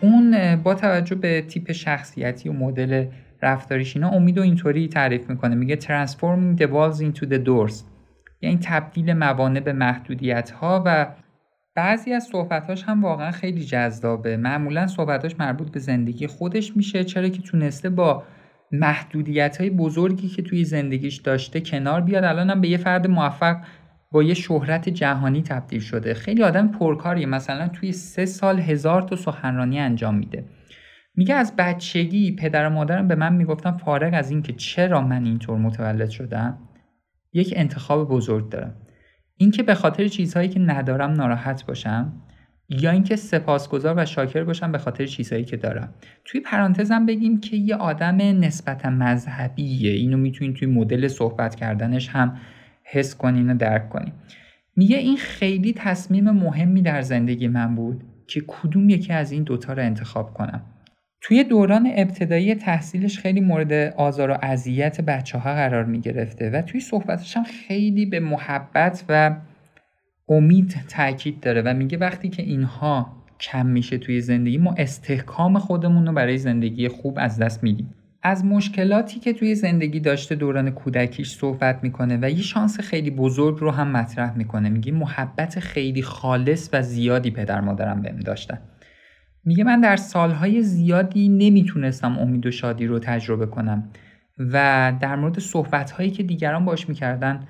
اون 0.00 0.56
با 0.56 0.74
توجه 0.74 1.14
به 1.14 1.42
تیپ 1.42 1.72
شخصیتی 1.72 2.48
و 2.48 2.52
مدل 2.52 3.06
رفتاریش 3.42 3.96
اینا 3.96 4.08
امید 4.08 4.38
و 4.38 4.42
اینطوری 4.42 4.88
تعریف 4.88 5.30
می‌کنه. 5.30 5.54
میگه 5.54 5.76
transforming 5.76 6.60
the 6.60 6.66
walls 6.66 7.00
into 7.00 7.24
the 7.24 7.46
doors. 7.46 7.74
یعنی 8.42 8.58
تبدیل 8.62 9.12
موانع 9.12 9.60
به 9.60 9.72
محدودیت 9.72 10.50
ها 10.50 10.82
و 10.86 11.06
بعضی 11.78 12.12
از 12.12 12.24
صحبتاش 12.24 12.82
هم 12.82 13.04
واقعا 13.04 13.30
خیلی 13.30 13.64
جذابه. 13.64 14.36
معمولا 14.36 14.86
صحبتاش 14.86 15.34
مربوط 15.38 15.70
به 15.70 15.80
زندگی 15.80 16.26
خودش 16.26 16.76
میشه 16.76 17.04
چرا 17.04 17.28
که 17.28 17.42
تونسته 17.42 17.90
با 17.90 18.22
محدودیت 18.72 19.60
های 19.60 19.70
بزرگی 19.70 20.28
که 20.28 20.42
توی 20.42 20.64
زندگیش 20.64 21.16
داشته 21.16 21.60
کنار 21.60 22.00
بیاد. 22.00 22.24
الان 22.24 22.50
هم 22.50 22.60
به 22.60 22.68
یه 22.68 22.76
فرد 22.76 23.06
موفق 23.06 23.56
با 24.12 24.22
یه 24.22 24.34
شهرت 24.34 24.88
جهانی 24.88 25.42
تبدیل 25.42 25.80
شده. 25.80 26.14
خیلی 26.14 26.42
آدم 26.42 26.68
پرکاریه. 26.68 27.26
مثلا 27.26 27.68
توی 27.68 27.92
سه 27.92 28.26
سال 28.26 28.60
هزار 28.60 29.02
تا 29.02 29.16
سخنرانی 29.16 29.80
انجام 29.80 30.14
میده. 30.14 30.44
میگه 31.14 31.34
از 31.34 31.56
بچگی 31.58 32.36
پدر 32.36 32.66
و 32.66 32.70
مادرم 32.70 33.08
به 33.08 33.14
من 33.14 33.32
می‌گفتن 33.32 33.72
فارغ 33.72 34.10
از 34.14 34.30
اینکه 34.30 34.52
چرا 34.52 35.00
من 35.00 35.24
اینطور 35.24 35.58
متولد 35.58 36.10
شدم 36.10 36.58
یک 37.32 37.54
انتخاب 37.56 38.08
بزرگ 38.08 38.48
دارم. 38.48 38.74
اینکه 39.38 39.62
به 39.62 39.74
خاطر 39.74 40.08
چیزهایی 40.08 40.48
که 40.48 40.60
ندارم 40.60 41.10
ناراحت 41.10 41.66
باشم 41.66 42.12
یا 42.68 42.90
اینکه 42.90 43.16
سپاسگزار 43.16 43.94
و 43.96 44.04
شاکر 44.04 44.44
باشم 44.44 44.72
به 44.72 44.78
خاطر 44.78 45.06
چیزهایی 45.06 45.44
که 45.44 45.56
دارم. 45.56 45.94
توی 46.24 46.40
پرانتزم 46.40 47.06
بگیم 47.06 47.40
که 47.40 47.56
یه 47.56 47.76
آدم 47.76 48.16
نسبتا 48.16 48.90
مذهبیه. 48.90 49.92
اینو 49.92 50.16
می‌تونین 50.16 50.54
توی 50.54 50.68
مدل 50.68 51.08
صحبت 51.08 51.54
کردنش 51.54 52.08
هم 52.08 52.36
حس 52.82 53.16
کنین 53.16 53.50
و 53.50 53.56
درک 53.56 53.88
کنین. 53.88 54.12
میگه 54.76 54.96
این 54.96 55.16
خیلی 55.16 55.72
تصمیم 55.72 56.30
مهمی 56.30 56.82
در 56.82 57.02
زندگی 57.02 57.48
من 57.48 57.74
بود 57.74 58.04
که 58.26 58.42
کدوم 58.46 58.88
یکی 58.90 59.12
از 59.12 59.32
این 59.32 59.42
دوتا 59.42 59.72
رو 59.72 59.82
انتخاب 59.82 60.34
کنم. 60.34 60.62
توی 61.20 61.44
دوران 61.44 61.88
ابتدایی 61.96 62.54
تحصیلش 62.54 63.18
خیلی 63.18 63.40
مورد 63.40 63.72
آزار 63.96 64.30
و 64.30 64.38
اذیت 64.42 65.00
بچه 65.00 65.38
ها 65.38 65.54
قرار 65.54 65.84
می 65.84 66.00
گرفته 66.00 66.50
و 66.50 66.62
توی 66.62 66.80
صحبتش 66.80 67.36
هم 67.36 67.44
خیلی 67.44 68.06
به 68.06 68.20
محبت 68.20 69.04
و 69.08 69.36
امید 70.28 70.76
تاکید 70.88 71.40
داره 71.40 71.62
و 71.62 71.74
میگه 71.74 71.98
وقتی 71.98 72.28
که 72.28 72.42
اینها 72.42 73.18
کم 73.40 73.66
میشه 73.66 73.98
توی 73.98 74.20
زندگی 74.20 74.58
ما 74.58 74.74
استحکام 74.78 75.58
خودمون 75.58 76.06
رو 76.06 76.12
برای 76.12 76.38
زندگی 76.38 76.88
خوب 76.88 77.18
از 77.20 77.38
دست 77.38 77.64
میدیم. 77.64 77.94
از 78.22 78.44
مشکلاتی 78.44 79.20
که 79.20 79.32
توی 79.32 79.54
زندگی 79.54 80.00
داشته 80.00 80.34
دوران 80.34 80.70
کودکیش 80.70 81.30
صحبت 81.30 81.78
می‌کنه 81.82 82.18
و 82.22 82.30
یه 82.30 82.42
شانس 82.42 82.80
خیلی 82.80 83.10
بزرگ 83.10 83.58
رو 83.58 83.70
هم 83.70 83.90
مطرح 83.90 84.36
می‌کنه. 84.36 84.68
میگه 84.68 84.92
محبت 84.92 85.60
خیلی 85.60 86.02
خالص 86.02 86.70
و 86.72 86.82
زیادی 86.82 87.30
پدر 87.30 87.60
مادرم 87.60 88.02
بهم 88.02 88.20
داشتن. 88.20 88.58
میگه 89.44 89.64
من 89.64 89.80
در 89.80 89.96
سالهای 89.96 90.62
زیادی 90.62 91.28
نمی‌تونستم 91.28 92.18
امید 92.18 92.46
و 92.46 92.50
شادی 92.50 92.86
رو 92.86 92.98
تجربه 92.98 93.46
کنم 93.46 93.90
و 94.38 94.92
در 95.00 95.16
مورد 95.16 95.38
صحبتهایی 95.38 96.10
که 96.10 96.22
دیگران 96.22 96.64
باش 96.64 96.88
می‌کردن 96.88 97.48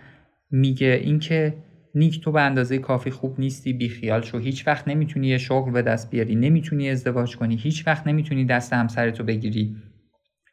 میگه 0.50 1.00
اینکه 1.04 1.54
نیک 1.94 2.20
تو 2.20 2.32
به 2.32 2.40
اندازه 2.40 2.78
کافی 2.78 3.10
خوب 3.10 3.40
نیستی 3.40 3.72
بیخیال 3.72 4.22
شو. 4.22 4.38
هیچ 4.38 4.66
وقت 4.66 4.88
نمی‌تونی 4.88 5.28
یه 5.28 5.38
شغل 5.38 5.70
به 5.70 5.82
دست 5.82 6.10
بیاری 6.10 6.36
نمی‌تونی 6.36 6.90
ازدواج 6.90 7.36
کنی 7.36 7.56
هیچ 7.56 7.86
وقت 7.86 8.06
نمی‌تونی 8.06 8.44
دست 8.44 8.72
همسرتو 8.72 9.24
بگیری. 9.24 9.76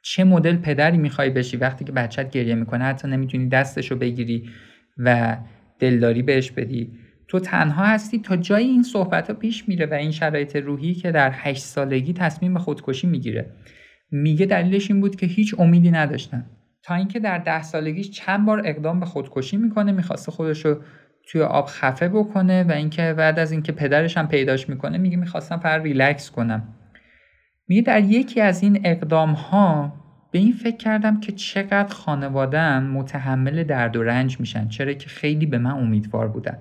چه 0.04 0.24
مدل 0.24 0.56
پدری 0.56 0.98
می‌خوای 0.98 1.30
بشی 1.30 1.58
وقتی 1.58 1.86
که 1.86 1.92
بچت 1.92 2.32
گریه 2.32 2.56
می‌کنه؟ 2.56 2.84
حتی 2.84 3.08
نمی‌تونی 3.08 3.50
دستشو 3.50 3.96
بگیری 3.96 4.50
و 4.98 5.38
دلداری 5.80 6.22
بهش 6.22 6.52
بدی. 6.52 6.92
تو 7.28 7.40
تنها 7.40 7.86
هستی 7.86 8.20
تا 8.20 8.38
جای 8.38 8.64
این 8.64 8.84
صحبت 8.84 9.28
ها 9.28 9.34
پیش 9.34 9.70
میره 9.70 9.86
و 9.86 9.94
این 9.94 10.12
شرایط 10.12 10.56
روحی 10.56 10.94
که 10.94 11.12
در 11.12 11.32
هشت 11.34 11.64
سالگی 11.64 12.14
تصمیم 12.14 12.54
به 12.54 12.60
خودکشی 12.60 13.08
می‌گیره. 13.08 13.52
میگه 14.12 14.46
دلیلش 14.46 14.92
این 14.92 15.02
بود 15.02 15.16
که 15.16 15.26
هیچ 15.26 15.56
امیدی 15.60 15.92
نداشتن. 15.92 16.46
تا 16.84 16.96
اینکه 16.96 17.20
در 17.20 17.38
ده 17.38 17.64
سالگیش 17.64 18.12
چند 18.12 18.46
بار 18.46 18.62
اقدام 18.66 19.00
به 19.00 19.06
خودکشی 19.06 19.58
می‌کنه 19.58 19.92
می‌خواسته 19.92 20.32
خودش 20.32 20.66
رو 20.66 20.82
توی 21.28 21.42
آب 21.42 21.66
خفه 21.70 22.10
بکنه 22.10 22.64
و 22.64 22.72
اینکه 22.72 23.14
بعد 23.18 23.40
از 23.40 23.52
اینکه 23.52 23.72
پدرش 23.72 24.18
هم 24.18 24.28
پیداش 24.28 24.70
می‌کنه 24.70 24.98
میگه 24.98 25.18
می‌خواستم 25.18 25.58
فقط 25.58 25.82
ریلکس 25.82 26.32
کنم. 26.32 26.64
میگه 27.68 27.82
در 27.82 28.04
یکی 28.04 28.42
از 28.42 28.64
این 28.64 28.82
اقدام 28.84 29.32
ها 29.32 29.94
به 30.32 30.40
این 30.40 30.54
فکر 30.54 30.78
کردم 30.78 31.20
که 31.20 31.32
چقدر 31.32 31.94
خانوادم 31.94 32.84
متحمل 32.84 33.64
درد 33.64 33.96
و 33.96 34.04
رنج 34.04 34.40
میشن 34.40 34.68
چرا 34.68 34.94
که 34.94 35.10
خیلی 35.10 35.46
به 35.46 35.58
من 35.58 35.72
امیدوار 35.72 36.28
بودن. 36.28 36.58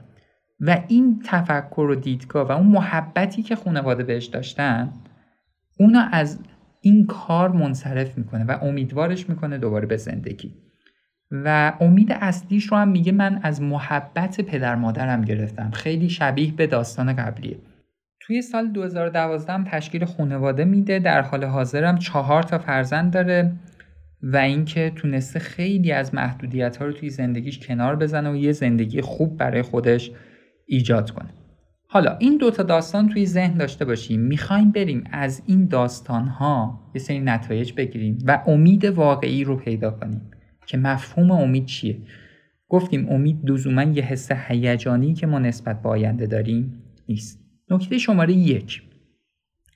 و 0.66 0.82
این 0.88 1.22
تفکر 1.26 1.80
و 1.80 1.94
دیدگاه 1.94 2.48
و 2.48 2.52
اون 2.52 2.66
محبتی 2.66 3.42
که 3.42 3.56
خانواده 3.56 4.02
بهش 4.02 4.24
داشتن 4.24 4.92
اونو 5.78 6.02
از 6.12 6.38
این 6.80 7.06
کار 7.06 7.52
منصرف 7.52 8.18
می‌کنه 8.18 8.44
و 8.44 8.58
امیدوارش 8.62 9.28
می‌کنه 9.28 9.58
دوباره 9.58 9.86
به 9.86 9.96
زندگی. 9.96 10.54
و 11.30 11.72
امید 11.80 12.12
اصلیش 12.12 12.64
رو 12.64 12.76
هم 12.76 12.88
میگه 12.88 13.12
من 13.12 13.40
از 13.42 13.62
محبت 13.62 14.40
پدر 14.40 14.74
مادرم 14.74 15.22
گرفتم. 15.22 15.70
خیلی 15.70 16.08
شبیه 16.08 16.52
به 16.52 16.66
داستان 16.66 17.12
قبلیه. 17.12 17.56
توی 18.20 18.42
سال 18.42 18.68
2012 18.68 19.52
هم 19.52 19.64
تشکیل 19.64 20.04
خانواده 20.04 20.64
میده. 20.64 20.98
در 20.98 21.20
حال 21.22 21.44
حاضرم 21.44 21.98
چهار 21.98 22.42
تا 22.42 22.58
فرزند 22.58 23.12
داره 23.12 23.52
و 24.22 24.36
اینکه 24.36 24.92
تونسته 24.96 25.38
خیلی 25.38 25.92
از 25.92 26.14
محدودیت 26.14 26.76
ها 26.76 26.84
رو 26.84 26.92
توی 26.92 27.10
زندگیش 27.10 27.58
کنار 27.58 27.96
بزنه 27.96 28.32
و 28.32 28.36
یه 28.36 28.52
زندگی 28.52 29.00
خوب 29.00 29.36
برای 29.36 29.62
خودش 29.62 30.10
ایجاد 30.66 31.10
کنه 31.10 31.34
حالا 31.94 32.16
این 32.18 32.36
دوتا 32.36 32.62
داستان 32.62 33.08
توی 33.08 33.26
ذهن 33.26 33.58
داشته 33.58 33.84
باشیم. 33.84 34.20
می‌خوایم 34.20 34.70
بریم 34.70 35.04
از 35.12 35.42
این 35.46 35.66
داستان 35.66 36.26
ها 36.26 36.80
یه 36.94 37.00
سری 37.00 37.20
نتایج 37.20 37.72
بگیریم 37.72 38.18
و 38.26 38.42
امید 38.46 38.84
واقعی 38.84 39.44
رو 39.44 39.56
پیدا 39.56 39.90
کنیم 39.90 40.30
که 40.66 40.76
مفهوم 40.76 41.30
امید 41.30 41.66
چیه. 41.66 41.98
گفتیم 42.68 43.08
امید 43.08 43.50
لزوما 43.50 43.82
یه 43.82 44.02
حس 44.02 44.32
هیجانی 44.32 45.14
که 45.14 45.26
ما 45.26 45.38
نسبت 45.38 45.82
به 45.82 45.88
آینده 45.88 46.26
داریم 46.26 46.82
نیست. 47.08 47.40
نکته 47.70 47.98
شماره 47.98 48.32
یک. 48.32 48.82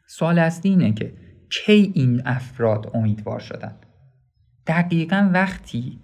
سوال 0.07 0.39
اصلی 0.39 0.71
اینه 0.71 0.93
که 0.93 1.13
کی 1.51 1.93
این 1.95 2.23
افراد 2.25 2.91
امیدوار 2.95 3.39
شدن؟ 3.41 3.77
دقیقا 4.67 5.31
وقتی 5.35 5.99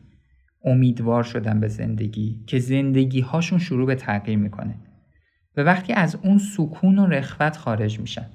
امیدوار 0.64 1.22
شدن 1.22 1.60
به 1.60 1.68
زندگی 1.68 2.40
که 2.46 2.58
زندگی 2.58 3.20
هاشون 3.20 3.58
شروع 3.58 3.86
به 3.86 3.94
تغییر 3.94 4.38
می‌کنه. 4.38 4.74
و 5.56 5.60
وقتی 5.60 5.92
از 5.92 6.18
اون 6.22 6.38
سکون 6.38 6.98
و 6.98 7.06
رخوت 7.06 7.56
خارج 7.56 8.00
میشن 8.00 8.26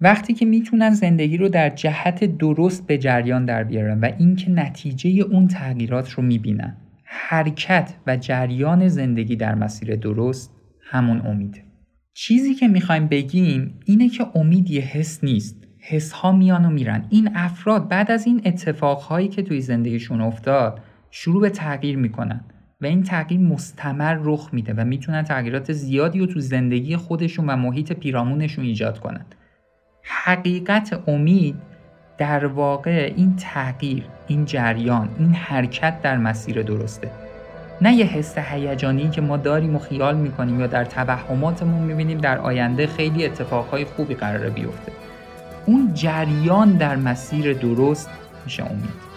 وقتی 0.00 0.34
که 0.34 0.46
می‌تونن 0.46 0.90
زندگی 0.90 1.36
رو 1.36 1.48
در 1.48 1.70
جهت 1.70 2.24
درست 2.24 2.86
به 2.86 2.98
جریان 2.98 3.44
در 3.44 3.64
بیارن 3.64 4.00
و 4.00 4.10
اینکه 4.18 4.50
نتیجه 4.50 5.10
اون 5.10 5.48
تغییرات 5.48 6.10
رو 6.10 6.22
می‌بینن 6.22 6.76
حرکت 7.04 7.94
و 8.06 8.16
جریان 8.16 8.88
زندگی 8.88 9.36
در 9.36 9.54
مسیر 9.54 9.96
درست 9.96 10.54
همون 10.80 11.20
امیده 11.26 11.64
چیزی 12.14 12.54
که 12.54 12.68
می‌خوایم 12.68 13.06
بگیم 13.06 13.80
اینه 13.84 14.08
که 14.08 14.26
امید 14.34 14.70
یه 14.70 14.80
حس 14.80 15.24
نیست. 15.24 15.64
حس 15.78 16.12
ها 16.12 16.32
میان 16.32 16.64
و 16.64 16.70
میرن. 16.70 17.06
این 17.10 17.30
افراد 17.34 17.88
بعد 17.88 18.10
از 18.10 18.26
این 18.26 18.42
اتفاقهایی 18.44 19.28
که 19.28 19.42
توی 19.42 19.60
زندگیشون 19.60 20.20
افتاد 20.20 20.80
شروع 21.16 21.40
به 21.40 21.50
تغییر 21.50 21.96
می‌کنن 21.96 22.40
و 22.80 22.86
این 22.86 23.02
تغییر 23.02 23.40
مستمر 23.40 24.18
رخ 24.22 24.48
میده 24.52 24.74
و 24.74 24.84
می‌تونن 24.84 25.22
تغییرات 25.22 25.72
زیادی 25.72 26.18
رو 26.18 26.26
تو 26.26 26.40
زندگی 26.40 26.96
خودشون 26.96 27.50
و 27.50 27.56
محیط 27.56 27.92
پیرامونشون 27.92 28.64
ایجاد 28.64 28.98
کنن. 28.98 29.26
حقیقت 30.02 31.08
امید 31.08 31.56
در 32.18 32.46
واقع 32.46 33.12
این 33.16 33.36
تغییر 33.36 34.04
این 34.26 34.44
جریان 34.44 35.08
این 35.18 35.34
حرکت 35.34 36.02
در 36.02 36.16
مسیر 36.16 36.62
درسته. 36.62 37.10
نه 37.80 37.94
یه 37.94 38.06
حس 38.06 38.38
هیجانی 38.38 39.10
که 39.10 39.20
ما 39.20 39.36
داریم 39.36 39.76
و 39.76 39.78
خیال 39.78 40.16
می‌کنیم 40.16 40.60
یا 40.60 40.66
در 40.66 40.84
توهماتمون 40.84 41.82
می‌بینیم 41.82 42.18
در 42.18 42.38
آینده 42.38 42.86
خیلی 42.86 43.24
اتفاقهای 43.24 43.84
خوبی 43.84 44.14
قراره 44.14 44.50
بیفته. 44.50 44.92
اون 45.66 45.94
جریان 45.94 46.72
در 46.72 46.96
مسیر 46.96 47.52
درست 47.52 48.10
میشه 48.44 48.64
امید. 48.64 49.13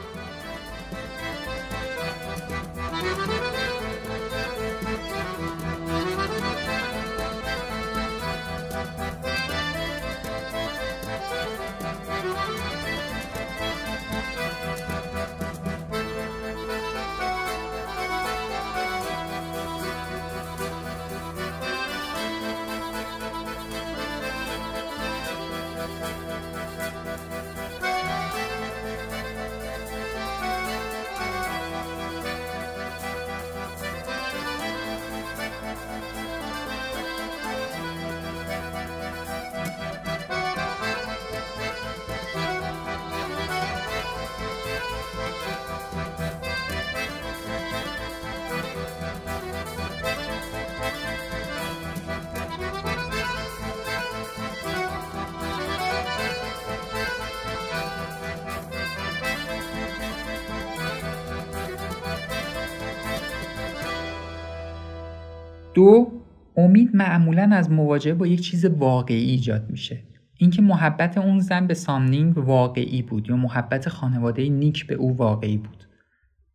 دو 65.78 66.12
امید 66.56 66.96
معمولا 66.96 67.50
از 67.54 67.72
مواجهه 67.72 68.14
با 68.14 68.28
یک 68.28 68.42
چیز 68.42 68.66
واقعی 68.66 69.24
ایجاد 69.24 69.70
میشه. 69.70 70.00
اینکه 70.38 70.62
محبت 70.62 71.18
اون 71.18 71.40
زن 71.40 71.68
به 71.68 71.74
سامنینگ 71.74 72.38
واقعی 72.38 73.02
بود 73.02 73.30
یا 73.30 73.36
محبت 73.36 73.90
خانواده 73.90 74.50
نیک 74.50 74.88
به 74.88 74.96
او 74.96 75.18
واقعی 75.18 75.58
بود. 75.58 75.84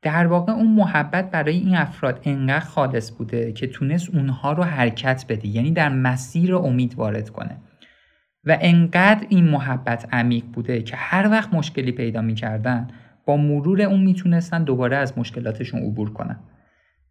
در 0.02 0.26
واقع 0.26 0.52
اون 0.52 0.74
محبت 0.74 1.30
برای 1.30 1.58
این 1.58 1.74
افراد 1.74 2.20
انقدر 2.24 2.64
خالص 2.64 3.10
بوده 3.10 3.52
که 3.52 3.66
تونست 3.66 4.14
اونها 4.14 4.52
رو 4.52 4.62
حرکت 4.62 5.24
بده 5.28 5.48
یعنی 5.48 5.70
در 5.70 5.88
مسیر 5.88 6.54
امید 6.54 6.94
وارد 6.94 7.30
کنه. 7.30 7.56
و 8.44 8.58
انقدر 8.60 9.26
این 9.28 9.44
محبت 9.44 10.08
عمیق 10.12 10.44
بوده 10.44 10.82
که 10.82 10.96
هر 10.96 11.30
وقت 11.30 11.54
مشکلی 11.54 11.92
پیدا 11.92 12.22
می‌کردن 12.22 12.88
با 13.26 13.36
مرور 13.36 13.82
اون 13.82 14.02
می‌تونستن 14.02 14.64
دوباره 14.64 14.96
از 14.96 15.18
مشکلاتشون 15.18 15.80
عبور 15.80 16.12
کنن. 16.12 16.40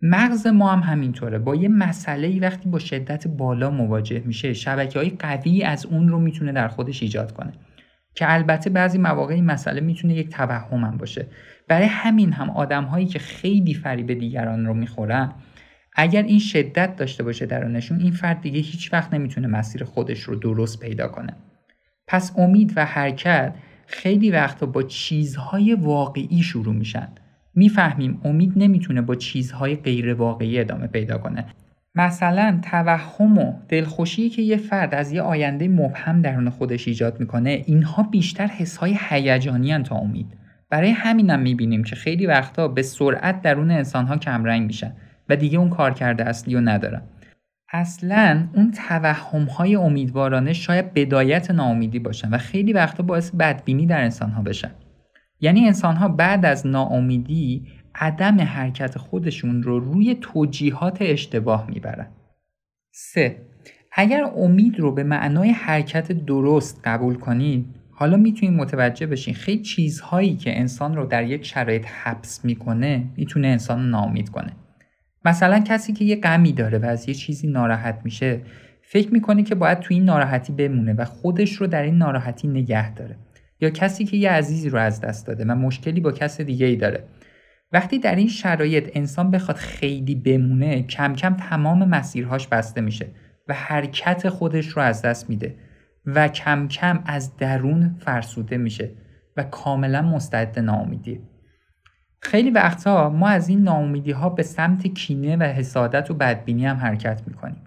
مغز 0.01 0.47
ما 0.47 0.71
هم 0.71 0.79
همینطوره. 0.79 1.39
با 1.39 1.55
یه 1.55 1.67
مسئله 1.67 2.27
ای 2.27 2.39
وقتی 2.39 2.69
با 2.69 2.79
شدت 2.79 3.27
بالا 3.27 3.69
مواجه 3.69 4.23
میشه 4.25 4.53
شبکه 4.53 4.99
های 4.99 5.09
قوی 5.09 5.63
از 5.63 5.85
اون 5.85 6.09
رو 6.09 6.19
می‌تونه 6.19 6.51
در 6.51 6.67
خودش 6.67 7.01
ایجاد 7.03 7.31
کنه. 7.31 7.51
که 8.15 8.33
البته 8.33 8.69
بعضی 8.69 8.97
مواقع 8.97 9.33
این 9.33 9.45
مسئله 9.45 9.81
می‌تونه 9.81 10.13
یک 10.13 10.29
توهم 10.29 10.83
هم 10.83 10.97
باشه. 10.97 11.27
برای 11.67 11.87
همین 11.87 12.33
هم 12.33 12.49
آدم 12.49 12.83
هایی 12.83 13.05
که 13.05 13.19
خیلی 13.19 13.73
فریب 13.73 14.13
دیگران 14.13 14.65
رو 14.65 14.73
می‌خورن 14.73 15.33
اگر 15.95 16.23
این 16.23 16.39
شدت 16.39 16.95
داشته 16.95 17.23
باشه 17.23 17.45
درونشون 17.45 17.99
این 17.99 18.11
فرد 18.11 18.41
دیگه 18.41 18.59
هیچ 18.59 18.93
وقت 18.93 19.13
نمی‌تونه 19.13 19.47
مسیر 19.47 19.83
خودش 19.83 20.19
رو 20.19 20.35
درست 20.35 20.79
پیدا 20.79 21.07
کنه. 21.07 21.35
پس 22.07 22.33
امید 22.37 22.73
و 22.75 22.85
حرکت 22.85 23.55
خیلی 23.87 24.31
وقتا 24.31 24.65
با 24.65 24.83
چیزهای 24.83 25.73
واقعی 25.73 26.43
شروع 26.43 26.75
میشن. 26.75 27.07
می‌فهمیم 27.55 28.21
امید 28.23 28.53
نمی‌تونه 28.55 29.01
با 29.01 29.15
چیزهای 29.15 29.75
غیر 29.75 30.13
واقعی 30.13 30.59
ادامه 30.59 30.87
پیدا 30.87 31.17
کنه. 31.17 31.45
مثلا 31.95 32.59
توهم 32.63 33.37
و 33.37 33.53
دلخوشی 33.67 34.29
که 34.29 34.41
یه 34.41 34.57
فرد 34.57 34.95
از 34.95 35.11
یه 35.11 35.21
آینده 35.21 35.67
مبهم 35.67 36.21
درون 36.21 36.49
خودش 36.49 36.87
ایجاد 36.87 37.19
می‌کنه 37.19 37.63
اینها 37.65 38.03
بیشتر 38.03 38.47
حسهای 38.47 38.97
هیجانی 39.09 39.83
تا 39.83 39.95
امید. 39.95 40.37
برای 40.69 40.89
همینم 40.89 41.39
می‌بینیم 41.39 41.83
که 41.83 41.95
خیلی 41.95 42.25
وقتا 42.25 42.67
به 42.67 42.81
سرعت 42.81 43.41
درون 43.41 43.71
انسانها 43.71 44.17
کمرنگ 44.17 44.67
میشن 44.67 44.93
و 45.29 45.35
دیگه 45.35 45.59
اون 45.59 45.69
کار 45.69 45.93
کرده 45.93 46.25
اصلی 46.25 46.55
رو 46.55 46.61
ندارن 46.61 47.01
اصلا 47.73 48.47
اون 48.53 48.71
توهم 48.71 49.43
های 49.43 49.75
امیدوارانه 49.75 50.53
شاید 50.53 50.93
بدایت 50.93 51.51
ناامیدی 51.51 51.99
باشن 51.99 52.29
و 52.29 52.37
خیلی 52.37 52.73
وقتا 52.73 53.03
باعث 53.03 53.31
بدبینی 53.31 53.85
در 53.85 54.03
انسانها 54.03 54.41
بشن. 54.41 54.71
یعنی 55.41 55.65
انسان 55.65 55.95
ها 55.95 56.07
بعد 56.07 56.45
از 56.45 56.67
ناامیدی 56.67 57.67
عدم 57.95 58.41
حرکت 58.41 58.97
خودشون 58.97 59.63
رو 59.63 59.79
روی 59.79 60.17
توجیهات 60.21 60.97
اشتباه 61.01 61.67
می‌برن. 61.69 62.07
3. 62.91 63.35
اگر 63.91 64.23
امید 64.23 64.79
رو 64.79 64.91
به 64.91 65.03
معنای 65.03 65.49
حرکت 65.49 66.11
درست 66.11 66.81
قبول 66.83 67.15
کنید 67.15 67.65
حالا 67.91 68.17
می‌تونید 68.17 68.55
متوجه 68.55 69.07
بشین 69.07 69.33
خیلی 69.33 69.61
چیزهایی 69.61 70.35
که 70.35 70.59
انسان 70.59 70.95
رو 70.95 71.05
در 71.05 71.23
یک 71.23 71.45
شرایط 71.45 71.85
حبس 71.85 72.45
می‌کنه 72.45 73.03
می‌تونه 73.17 73.47
انسان 73.47 73.79
رو 73.79 73.85
ناامید 73.85 74.29
کنه 74.29 74.51
مثلا 75.25 75.59
کسی 75.59 75.93
که 75.93 76.05
یه 76.05 76.15
غمی 76.15 76.51
داره 76.51 76.77
و 76.77 76.85
از 76.85 77.07
یه 77.07 77.13
چیزی 77.13 77.47
ناراحت 77.47 77.99
میشه 78.03 78.41
فکر 78.81 79.13
می‌کنه 79.13 79.43
که 79.43 79.55
باید 79.55 79.79
تو 79.79 79.93
این 79.93 80.05
ناراحتی 80.05 80.53
بمونه 80.53 80.93
و 80.93 81.05
خودش 81.05 81.53
رو 81.53 81.67
در 81.67 81.83
این 81.83 81.97
ناراحتی 81.97 82.47
نگه 82.47 82.93
داره 82.93 83.15
یا 83.61 83.69
کسی 83.69 84.05
که 84.05 84.17
یه 84.17 84.31
عزیزی 84.31 84.69
رو 84.69 84.79
از 84.79 85.01
دست 85.01 85.27
داده 85.27 85.45
و 85.45 85.55
مشکلی 85.55 85.99
با 85.99 86.11
کس 86.11 86.41
دیگه 86.41 86.65
ای 86.65 86.75
داره 86.75 87.03
وقتی 87.71 87.99
در 87.99 88.15
این 88.15 88.27
شرایط 88.27 88.89
انسان 88.93 89.31
بخواد 89.31 89.57
خیلی 89.57 90.15
بمونه 90.15 90.83
کم 90.83 91.15
کم 91.15 91.33
تمام 91.33 91.89
مسیرهاش 91.89 92.47
بسته 92.47 92.81
میشه 92.81 93.07
و 93.47 93.53
حرکت 93.53 94.29
خودش 94.29 94.67
رو 94.67 94.81
از 94.81 95.01
دست 95.01 95.29
میده 95.29 95.55
و 96.05 96.27
کم 96.27 96.67
کم 96.67 97.03
از 97.05 97.37
درون 97.37 97.95
فرسوده 97.99 98.57
میشه 98.57 98.91
و 99.37 99.43
کاملا 99.43 100.01
مستعد 100.01 100.59
ناامیدی 100.59 101.21
خیلی 102.21 102.49
وقتها 102.49 103.09
ما 103.09 103.27
از 103.27 103.49
این 103.49 103.61
ناامیدی 103.63 104.11
ها 104.11 104.29
به 104.29 104.43
سمت 104.43 104.87
کینه 104.87 105.37
و 105.37 105.43
حسادت 105.43 106.11
و 106.11 106.13
بدبینی 106.13 106.65
هم 106.65 106.77
حرکت 106.77 107.21
می‌کنیم. 107.27 107.63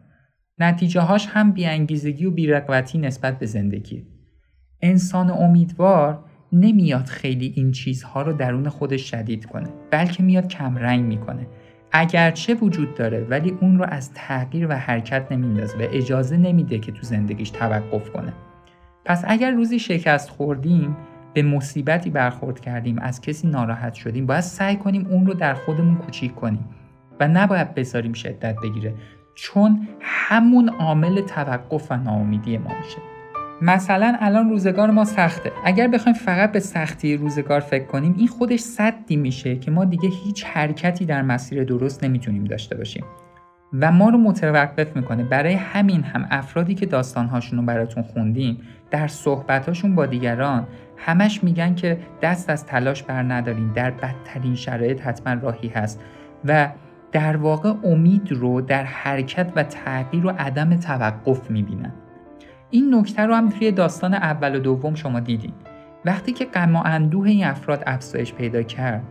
نتیجه 0.59 1.01
هاش 1.01 1.27
هم 1.27 1.53
بیانگیزگی 1.53 2.27
و 2.27 2.31
بیرقبتی 2.31 2.99
نسبت 2.99 3.39
به 3.39 3.47
زندگی. 3.47 4.14
انسان 4.83 5.31
امیدوار 5.31 6.19
نمیاد 6.53 7.05
خیلی 7.05 7.53
این 7.57 7.73
چیزها 7.73 8.23
رو 8.23 8.33
درون 8.33 8.69
خودش 8.69 9.11
شدید 9.11 9.47
کنه 9.47 9.69
بلکه 9.91 10.23
میاد 10.23 10.49
کمرنگ 10.49 11.05
می‌کنه. 11.05 11.47
اگرچه 11.93 12.55
وجود 12.55 12.95
داره 12.95 13.27
ولی 13.31 13.51
اون 13.61 13.79
رو 13.79 13.85
از 13.89 14.11
تغییر 14.15 14.67
و 14.69 14.73
حرکت 14.73 15.33
نمیندازه 15.33 15.79
و 15.79 15.81
اجازه 15.81 16.37
نمیده 16.37 16.79
که 16.79 16.93
تو 16.93 17.03
زندگیش 17.03 17.51
توقف 17.51 18.11
کنه. 18.11 18.33
پس 19.05 19.25
اگر 19.27 19.51
روزی 19.51 19.79
شکست 19.79 20.31
خوردیم 20.31 20.97
به 21.35 21.43
مصیبتی 21.43 22.11
برخورد 22.11 22.61
کردیم 22.61 22.99
از 22.99 23.21
کسی 23.21 23.49
ناراحت 23.49 23.95
شدیم 23.95 24.27
باید 24.27 24.41
سعی 24.41 24.77
کنیم 24.77 25.07
اون 25.07 25.27
رو 25.27 25.35
در 25.35 25.55
خودمون 25.55 25.95
کوچیک 25.95 26.35
کنیم 26.35 26.65
و 27.21 27.29
نباید 27.29 27.75
بذاریم 27.75 28.13
شدت 28.13 28.57
بگیره 28.63 28.95
چون 29.35 29.89
همون 30.01 30.69
عامل 30.69 31.21
توقف 31.21 31.93
و 31.93 31.97
ناامیدی 31.97 32.59
ما 32.59 32.71
میشه. 32.85 33.14
مثلا 33.63 34.17
الان 34.21 34.51
روزگار 34.51 34.91
ما 34.91 35.05
سخته. 35.05 35.53
اگر 35.65 35.89
بخوایم 35.89 36.19
فقط 36.19 36.53
به 36.53 36.61
سختی 36.61 37.17
روزگار 37.17 37.61
فکر 37.61 37.85
کنیم 37.85 38.15
این 38.19 38.29
خودش 38.29 38.61
صدی 38.61 39.17
میشه 39.17 39.57
که 39.57 39.71
ما 39.71 39.85
دیگه 39.85 40.09
هیچ 40.09 40.45
حرکتی 40.45 41.05
در 41.05 41.23
مسیر 41.23 41.65
درست 41.65 42.05
نمی‌تونیم 42.05 42.45
داشته 42.45 42.77
باشیم. 42.77 43.05
و 43.81 43.93
ما 43.93 44.09
رو 44.09 44.19
متوقف 44.19 44.97
می‌کنه. 44.97 45.25
برای 45.25 45.55
همین 45.55 46.03
هم 46.03 46.27
افرادی 46.31 46.75
که 46.75 46.87
داستانهاشون 46.87 47.59
رو 47.59 47.65
براتون 47.65 48.03
خوندیم 48.03 48.61
در 48.91 49.09
صحبتاشون 49.09 49.95
با 49.95 50.07
دیگران 50.07 50.67
همش 50.97 51.45
میگن 51.45 51.75
که 51.75 51.99
دست 52.23 52.51
از 52.51 52.67
تلاش 52.67 53.03
بر 53.03 53.23
ندارین. 53.23 53.73
در 53.73 53.91
بدترین 53.91 54.55
شرایط 54.55 55.01
حتما 55.01 55.35
راهی 55.43 55.69
هست. 55.69 56.01
و 56.45 56.69
در 57.13 57.37
واقع 57.37 57.73
امید 57.85 58.33
رو 58.33 58.61
در 58.61 58.85
حرکت 58.85 59.53
و 59.57 59.63
تغییر 59.63 60.27
و 60.27 60.31
عدم 60.39 60.77
توقف 60.77 61.51
می‌بینن. 61.51 61.93
این 62.75 62.95
نکته 62.95 63.23
رو 63.23 63.35
هم 63.35 63.49
توی 63.49 63.73
داستان 63.73 64.15
اول 64.15 64.57
و 64.57 64.59
دوم 64.59 64.95
شما 64.95 65.21
دیدین. 65.21 65.53
وقتی 66.05 66.33
که 66.33 66.45
غم 66.45 66.77
و 66.77 66.83
اندوه 66.85 67.29
این 67.29 67.45
افراد 67.45 67.83
افزایش 67.87 68.33
پیدا 68.33 68.63
کرد 68.63 69.05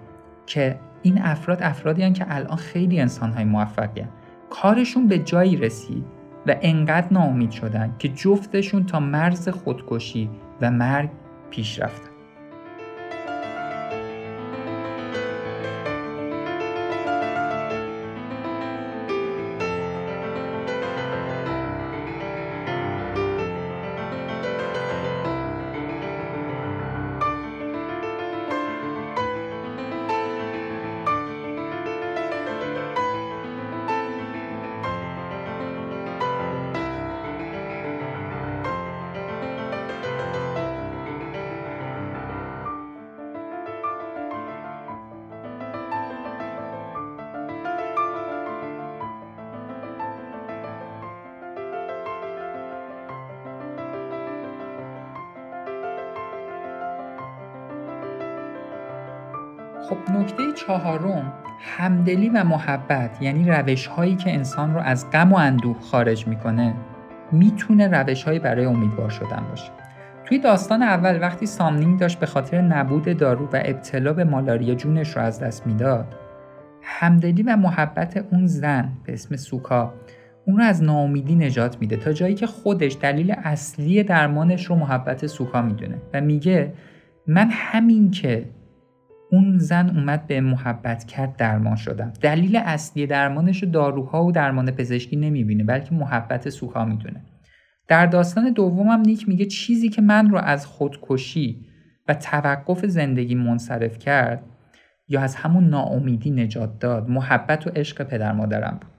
که 0.46 0.80
این 1.02 1.22
افراد 1.22 1.58
افرادی 1.62 2.04
هن 2.04 2.14
که 2.14 2.26
الان 2.28 2.56
خیلی 2.56 3.00
انسانهای 3.00 3.44
موفقی 3.46 4.06
کارشون 4.50 5.08
به 5.08 5.20
جایی 5.20 5.58
رسید 5.58 6.06
و 6.48 6.56
انقدر 6.62 7.08
ناامید 7.12 7.52
شدن 7.52 7.96
که 8.00 8.08
جفتشون 8.08 8.86
تا 8.86 9.00
مرز 9.00 9.50
خودکشی 9.50 10.30
و 10.62 10.72
مرگ 10.72 11.10
پیش 11.50 11.80
رفتن. 11.80 12.13
خب 59.90 59.98
نکته 60.12 60.44
چهارم 60.56 61.34
همدلی 61.60 62.30
و 62.30 62.44
محبت 62.44 63.22
یعنی 63.22 63.52
روش 63.52 63.88
هایی 63.88 64.16
که 64.16 64.34
انسان 64.34 64.74
رو 64.74 64.80
از 64.80 65.12
غم 65.12 65.34
و 65.34 65.36
اندوه 65.36 65.80
خارج 65.80 66.28
می‌کنه 66.28 66.74
می‌تونه 67.32 67.88
روش 67.88 68.24
هایی 68.24 68.40
برای 68.40 68.66
امیدوار 68.66 69.10
شدن 69.10 69.46
باشه. 69.50 69.72
توی 70.26 70.40
داستان 70.40 70.82
اول 70.82 71.22
وقتی 71.22 71.46
سامنینگ 71.46 72.00
داشت 72.00 72.20
به 72.20 72.26
خاطر 72.26 72.62
نبود 72.62 73.18
دارو 73.18 73.46
و 73.46 73.62
ابتلا 73.66 74.14
به 74.14 74.24
مالاریا 74.24 74.76
جونش 74.76 75.10
رو 75.10 75.22
از 75.22 75.40
دست 75.40 75.68
می‌داد 75.68 76.16
همدلی 76.84 77.44
و 77.44 77.56
محبت 77.56 78.26
اون 78.32 78.48
زن 78.48 78.90
به 79.04 79.14
اسم 79.14 79.36
سوکا 79.36 79.94
اون 80.46 80.58
رو 80.58 80.64
از 80.64 80.84
ناامیدی 80.84 81.36
نجات 81.36 81.78
میده 81.80 81.98
تا 81.98 82.14
جایی 82.14 82.36
که 82.36 82.48
خودش 82.48 82.98
دلیل 83.02 83.36
اصلی 83.44 84.04
درمانش 84.04 84.66
رو 84.66 84.76
محبت 84.76 85.28
سوکا 85.28 85.62
می‌دونه 85.62 86.02
و 86.14 86.22
میگه 86.22 86.74
من 87.28 87.50
همین 87.52 88.12
که 88.12 88.46
اون 89.34 89.58
زن 89.58 89.90
اومد 89.90 90.28
به 90.28 90.42
محبت 90.42 91.04
کرد 91.04 91.36
درمان 91.36 91.76
شدم 91.76 92.14
دلیل 92.22 92.56
اصلی 92.56 93.08
درمانش 93.08 93.64
رو 93.64 93.70
داروها 93.70 94.26
و 94.26 94.32
درمان 94.32 94.72
پزشکی 94.72 95.16
نمی‌بینه 95.16 95.64
بلکه 95.64 95.96
محبت 95.96 96.50
سوکا 96.50 96.86
می‌دونه. 96.86 97.22
در 97.88 98.06
داستان 98.06 98.52
دومم 98.52 99.02
نیک 99.02 99.30
میگه 99.30 99.46
چیزی 99.46 99.90
که 99.90 100.02
من 100.02 100.30
رو 100.30 100.38
از 100.38 100.66
خودکشی 100.66 101.66
و 102.08 102.14
توقف 102.14 102.86
زندگی 102.86 103.36
منصرف 103.36 103.98
کرد 103.98 104.44
یا 105.08 105.22
از 105.22 105.36
همون 105.36 105.70
ناامیدی 105.70 106.32
نجات 106.32 106.80
داد 106.80 107.10
محبت 107.10 107.68
و 107.68 107.70
عشق 107.70 108.04
پدر 108.04 108.32
مادرم 108.32 108.78
بود. 108.82 108.92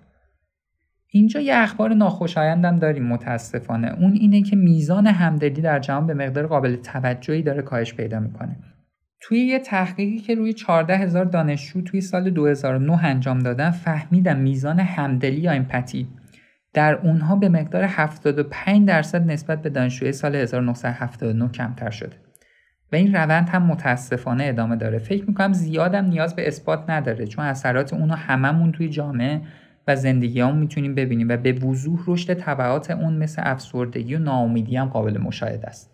اینجا 1.11 1.41
یه 1.41 1.55
اخبار 1.57 1.95
ناخوشایندم 1.95 2.79
داریم 2.79 3.07
متاسفانه. 3.07 3.93
اون 4.01 4.13
اینه 4.13 4.43
که 4.43 4.57
میزان 4.57 5.07
همدلی 5.07 5.63
در 5.63 5.79
جهان 5.79 6.07
به 6.07 6.15
مقدار 6.15 6.47
قابل 6.47 6.77
توجهی 6.77 7.43
داره 7.43 7.63
کاهش 7.63 7.95
پیدا 7.95 8.21
می‌کنه. 8.21 8.57
توی 9.21 9.39
یه 9.39 9.59
تحقیقی 9.59 10.19
که 10.19 10.35
روی 10.35 10.53
14 10.53 10.97
هزار 10.97 11.25
دانشجو 11.25 11.81
توی 11.81 12.01
سال 12.01 12.31
2009 12.31 13.05
انجام 13.05 13.39
دادن 13.39 13.71
فهمیدم 13.71 14.37
میزان 14.37 14.81
همدلی 14.81 15.41
یا 15.41 15.53
امپاتی 15.53 16.09
در 16.75 16.95
اونها 16.95 17.37
به 17.37 17.49
مقدار 17.49 17.85
75 17.85 18.89
درصد 18.89 19.31
نسبت 19.31 19.63
به 19.63 19.71
دانشجوی 19.71 20.13
سال 20.13 20.37
1979 20.37 21.49
کمتر 21.49 21.91
شده. 21.91 22.17
و 22.93 22.97
این 22.97 23.15
روند 23.15 23.49
هم 23.49 23.63
متاسفانه 23.63 24.45
ادامه 24.45 24.77
داره. 24.77 24.99
فکر 24.99 25.25
می‌کنم 25.25 25.53
زیادم 25.53 26.05
نیاز 26.05 26.37
به 26.37 26.49
اثبات 26.49 26.91
نداره 26.91 27.27
چون 27.27 27.45
اثرات 27.45 27.93
اونو 27.93 28.15
هممون 28.15 28.73
توی 28.73 28.89
جامعه 28.89 29.41
و 29.89 29.97
زندگی 29.97 30.41
هم 30.41 30.57
می‌تونیم 30.57 30.95
ببینیم 30.95 31.29
و 31.29 31.37
به 31.37 31.53
وضوح 31.53 32.05
رشد 32.07 32.35
طبعات 32.35 32.91
اون 32.91 33.17
مثل 33.17 33.43
افسردگی 33.45 34.15
و 34.15 34.19
ناامیدی 34.19 34.77
هم 34.77 34.89
قابل 34.89 35.19
مشاهده 35.19 35.67
است. 35.67 35.94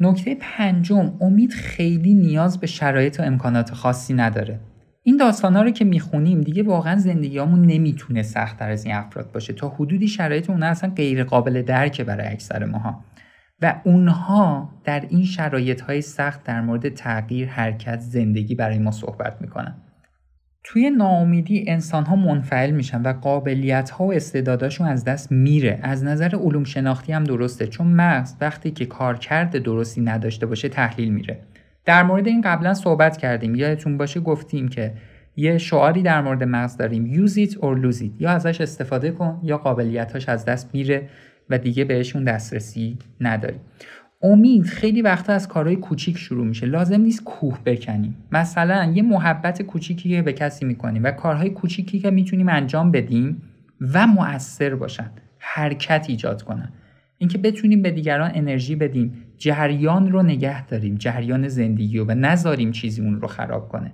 نکته 0.00 0.36
پنجم 0.40 1.12
امید 1.20 1.52
خیلی 1.52 2.14
نیاز 2.14 2.60
به 2.60 2.66
شرایط 2.66 3.20
و 3.20 3.22
امکانات 3.22 3.74
خاصی 3.74 4.14
نداره. 4.14 4.60
این 5.02 5.16
داستان 5.16 5.56
ها 5.56 5.62
رو 5.62 5.70
که 5.70 5.84
می‌خونیم 5.84 6.40
دیگه 6.40 6.62
واقعا 6.62 6.96
زندگیامون 6.96 7.66
نمی‌تونه 7.66 8.22
سختتر 8.22 8.70
از 8.70 8.84
این 8.84 8.94
افراد 8.94 9.32
باشه. 9.32 9.52
تا 9.52 9.68
حدودی 9.68 10.08
شرایط 10.08 10.50
اونها 10.50 10.68
اصلا 10.68 10.90
غیر 10.90 11.24
قابل 11.24 11.62
درکه 11.62 12.04
برای 12.04 12.26
اکثر 12.26 12.64
ماها. 12.64 13.04
و 13.62 13.80
اونها 13.84 14.70
در 14.84 15.06
این 15.08 15.24
شرایط 15.24 15.80
های 15.80 16.00
سخت 16.00 16.44
در 16.44 16.60
مورد 16.60 16.88
تغییر 16.88 17.48
حرکت 17.48 18.00
زندگی 18.00 18.54
برای 18.54 18.78
ما 18.78 18.90
صحبت 18.90 19.36
می‌کنن. 19.40 19.74
توی 20.68 20.90
ناامیدی 20.90 21.64
انسان 21.68 22.04
ها 22.04 22.16
منفعل 22.16 22.70
میشن 22.70 23.02
و 23.02 23.12
قابلیت 23.12 23.90
ها 23.90 24.04
و 24.04 24.12
استعداداشون 24.12 24.86
از 24.86 25.04
دست 25.04 25.32
میره. 25.32 25.78
از 25.82 26.04
نظر 26.04 26.36
علوم 26.36 26.64
شناختی 26.64 27.12
هم 27.12 27.24
درسته 27.24 27.66
چون 27.66 27.86
مغز 27.86 28.34
وقتی 28.40 28.70
که 28.70 28.86
کارکرد 28.86 29.58
درستی 29.58 30.00
نداشته 30.00 30.46
باشه 30.46 30.68
تحلیل 30.68 31.08
میره. 31.08 31.38
در 31.84 32.02
مورد 32.02 32.26
این 32.26 32.40
قبلا 32.40 32.74
صحبت 32.74 33.16
کردیم. 33.16 33.54
یادتون 33.54 33.98
باشه 33.98 34.20
گفتیم 34.20 34.68
که 34.68 34.92
یه 35.36 35.58
شعاری 35.58 36.02
در 36.02 36.22
مورد 36.22 36.44
مغز 36.44 36.76
داریم. 36.76 37.26
Use 37.26 37.32
it 37.32 37.52
or 37.52 37.82
lose 37.84 38.00
it. 38.00 38.10
یا 38.18 38.30
ازش 38.30 38.60
استفاده 38.60 39.10
کن 39.10 39.40
یا 39.42 39.58
قابلیتاش 39.58 40.28
از 40.28 40.44
دست 40.44 40.70
میره 40.74 41.08
و 41.50 41.58
دیگه 41.58 41.84
بهشون 41.84 42.24
دسترسی 42.24 42.98
نداری. 43.20 43.60
امید 44.26 44.64
خیلی 44.64 45.02
وقتا 45.02 45.32
از 45.32 45.48
کارهای 45.48 45.76
کوچیک 45.76 46.18
شروع 46.18 46.46
میشه. 46.46 46.66
لازم 46.66 47.00
نیست 47.00 47.24
کوه 47.24 47.58
بکنیم. 47.64 48.16
مثلا 48.32 48.92
یه 48.94 49.02
محبت 49.02 49.62
کوچیکی 49.62 50.08
که 50.08 50.22
به 50.22 50.32
کسی 50.32 50.64
می‌کنیم 50.64 51.04
و 51.04 51.10
کارهای 51.10 51.50
کوچیکی 51.50 51.98
که 51.98 52.10
می‌تونیم 52.10 52.48
انجام 52.48 52.90
بدیم 52.90 53.42
و 53.94 54.06
مؤثر 54.06 54.74
باشن 54.74 55.10
حرکت 55.38 56.06
ایجاد 56.08 56.42
کنن. 56.42 56.72
اینکه 57.18 57.38
بتونیم 57.38 57.82
به 57.82 57.90
دیگران 57.90 58.30
انرژی 58.34 58.76
بدیم 58.76 59.12
جریان 59.38 60.12
رو 60.12 60.22
نگه 60.22 60.66
داریم 60.66 60.94
جریان 60.94 61.48
زندگی 61.48 61.98
رو 61.98 62.04
و 62.04 62.14
نذاریم 62.14 62.70
چیزی 62.70 63.02
اون 63.02 63.20
رو 63.20 63.28
خراب 63.28 63.68
کنه. 63.68 63.92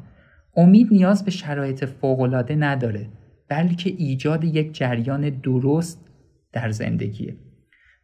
امید 0.57 0.89
نیاز 0.91 1.25
به 1.25 1.31
شرایط 1.31 1.85
فوقالعاده 1.85 2.55
نداره 2.55 3.09
بلکه 3.49 3.91
ایجاد 3.99 4.45
یک 4.45 4.75
جریان 4.75 5.31
درست 5.31 6.09
در 6.53 6.71
زندگیه. 6.71 7.37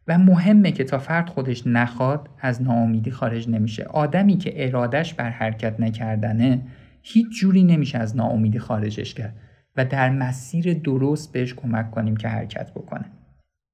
و 0.09 0.17
مهمه 0.17 0.71
که 0.71 0.83
تا 0.83 0.97
فرد 0.97 1.29
خودش 1.29 1.67
نخواد 1.67 2.29
از 2.39 2.61
ناامیدی 2.61 3.11
خارج 3.11 3.49
نمیشه. 3.49 3.83
آدمی 3.83 4.37
که 4.37 4.67
ارادش 4.67 5.13
بر 5.13 5.29
حرکت 5.29 5.79
نکردنه 5.79 6.61
هیچ 7.01 7.39
جوری 7.39 7.63
نمیشه 7.63 7.97
از 7.97 8.15
ناامیدی 8.15 8.59
خارجش 8.59 9.13
کرد 9.13 9.35
و 9.77 9.85
در 9.85 10.09
مسیر 10.09 10.73
درست 10.73 11.33
بهش 11.33 11.53
کمک 11.53 11.91
کنیم 11.91 12.17
که 12.17 12.27
حرکت 12.27 12.71
بکنه. 12.71 13.05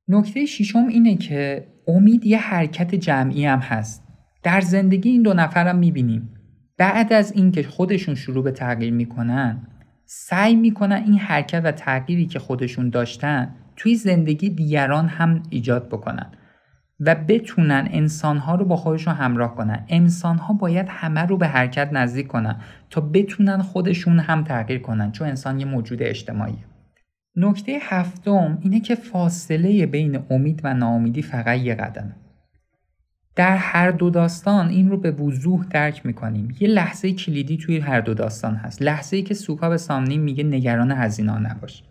نکته 0.08 0.46
ششم 0.46 0.88
اینه 0.88 1.16
که 1.16 1.68
امید 1.88 2.26
یه 2.26 2.38
حرکت 2.38 2.96
جمعی 2.96 3.46
هم 3.46 3.60
هست. 3.60 4.04
در 4.44 4.62
زندگی 4.62 5.10
این 5.10 5.22
دو 5.22 5.34
نفرم 5.34 5.78
می‌بینیم. 5.78 6.30
بعد 6.78 7.14
از 7.14 7.32
اینکه 7.32 7.64
خودشون 7.64 8.16
شروع 8.16 8.44
به 8.44 8.52
تغییر 8.52 8.94
می‌کنن 8.94 9.68
سعی 10.06 10.56
می‌کنن 10.56 11.04
این 11.06 11.18
حرکت 11.18 11.62
و 11.64 11.72
تغییری 11.72 12.26
که 12.26 12.40
خودشون 12.40 12.90
داشتن 12.90 13.56
توی 13.76 13.96
زندگی 13.96 14.50
دیگران 14.50 15.08
هم 15.08 15.44
ایجاد 15.50 15.88
بکنن 15.90 16.32
و 17.00 17.16
بتونن 17.16 17.88
انسانها 17.92 18.56
رو 18.56 18.66
با 18.66 18.76
خودشون 18.76 19.14
همراه 19.14 19.56
کنن. 19.56 19.86
انسانها 19.90 20.54
باید 20.54 20.86
همه 20.90 21.22
رو 21.22 21.38
به 21.38 21.48
حرکت 21.48 21.90
نزدیک 21.94 22.28
کنن 22.28 22.56
تا 22.90 23.02
بتونن 23.02 23.62
خودشون 23.62 24.20
هم 24.20 24.44
تغییر 24.44 24.80
کنن 24.80 25.12
چون 25.12 25.28
انسان 25.28 25.60
یه 25.60 25.66
موجود 25.66 26.04
اجتماعی. 26.04 26.58
نکته 27.36 27.78
هفتم 27.82 28.58
اینه 28.62 28.80
که 28.80 28.96
فاصله 28.96 29.86
بین 29.86 30.20
امید 30.30 30.62
و 30.64 30.74
ناامیدی 30.74 31.22
فقط 31.22 31.60
یه 31.60 31.76
قدمه. 31.76 32.16
در 33.36 33.58
هر 33.58 33.92
دو 33.92 34.10
داستان 34.10 34.70
این 34.70 34.90
رو 34.90 34.98
به 34.98 35.12
وضوح 35.12 35.66
درک 35.70 36.06
می‌کنیم. 36.06 36.56
یه 36.60 36.68
لحظه 36.68 37.14
کلیدی 37.14 37.58
توی 37.58 37.80
هر 37.80 38.02
دو 38.02 38.14
داستان 38.14 38.56
هست. 38.56 38.82
لحظه 38.82 39.18
ای 39.18 39.24
که 39.24 39.34
سوکا 39.34 39.70
به 39.70 39.78
سامنین 39.78 40.22
میگه 40.22 40.44
نگران 40.44 40.92
هزینه 40.92 41.40
نباش. 41.40 41.84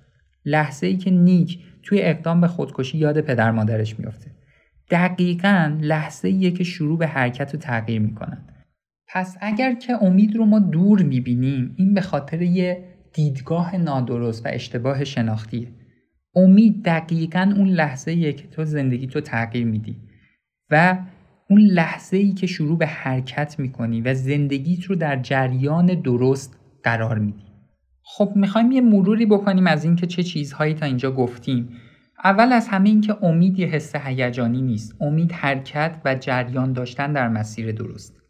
لحظه 0.44 0.86
ای 0.86 0.96
که 0.96 1.10
نیک 1.10 1.58
توی 1.82 2.02
اقدام 2.02 2.40
به 2.40 2.48
خودکشی 2.48 2.98
یاد 2.98 3.20
پدر 3.20 3.50
مادرش 3.50 3.98
میفته 3.98 4.30
دقیقا 4.90 5.78
لحظه 5.80 6.28
ایه 6.28 6.50
که 6.50 6.64
شروع 6.64 6.98
به 6.98 7.06
حرکت 7.06 7.54
و 7.54 7.58
تغییر 7.58 8.00
می‌کنن. 8.00 8.44
پس 9.08 9.36
اگر 9.40 9.74
که 9.74 10.02
امید 10.02 10.36
رو 10.36 10.44
ما 10.44 10.58
دور 10.58 11.02
می‌بینیم 11.02 11.74
این 11.78 11.94
به 11.94 12.00
خاطر 12.00 12.42
یه 12.42 12.84
دیدگاه 13.12 13.76
نادرست 13.76 14.46
و 14.46 14.48
اشتباه 14.52 15.04
شناختیه. 15.04 15.68
امید 16.34 16.84
دقیقا 16.84 17.54
اون 17.56 17.68
لحظه 17.68 18.10
ایه 18.10 18.32
که 18.32 18.48
تو 18.48 18.64
زندگی 18.64 19.06
تو 19.06 19.20
تغییر 19.20 19.64
میدی 19.64 19.96
و 20.70 20.98
اون 21.50 21.60
لحظه 21.60 22.16
ای 22.16 22.32
که 22.32 22.46
شروع 22.46 22.78
به 22.78 22.86
حرکت 22.86 23.58
می‌کنی 23.58 24.00
و 24.00 24.14
زندگیت 24.14 24.84
رو 24.84 24.96
در 24.96 25.22
جریان 25.22 25.86
درست 25.86 26.58
قرار 26.82 27.18
میدی. 27.18 27.43
خب 28.06 28.32
می‌خوایم 28.36 28.72
یه 28.72 28.80
مروری 28.80 29.26
بکنیم 29.26 29.66
از 29.66 29.84
اینکه 29.84 30.06
چه 30.06 30.22
چیزهایی 30.22 30.74
تا 30.74 30.86
اینجا 30.86 31.12
گفتیم. 31.12 31.68
اول 32.24 32.52
از 32.52 32.68
همه 32.68 32.88
اینکه 32.88 33.24
امید 33.24 33.58
یه 33.58 33.66
حس 33.66 33.96
هیجانی 33.96 34.62
نیست. 34.62 34.96
امید 35.00 35.32
حرکت 35.32 36.00
و 36.04 36.14
جریان 36.14 36.72
داشتن 36.72 37.12
در 37.12 37.28
مسیر 37.28 37.72
درست. 37.72 38.20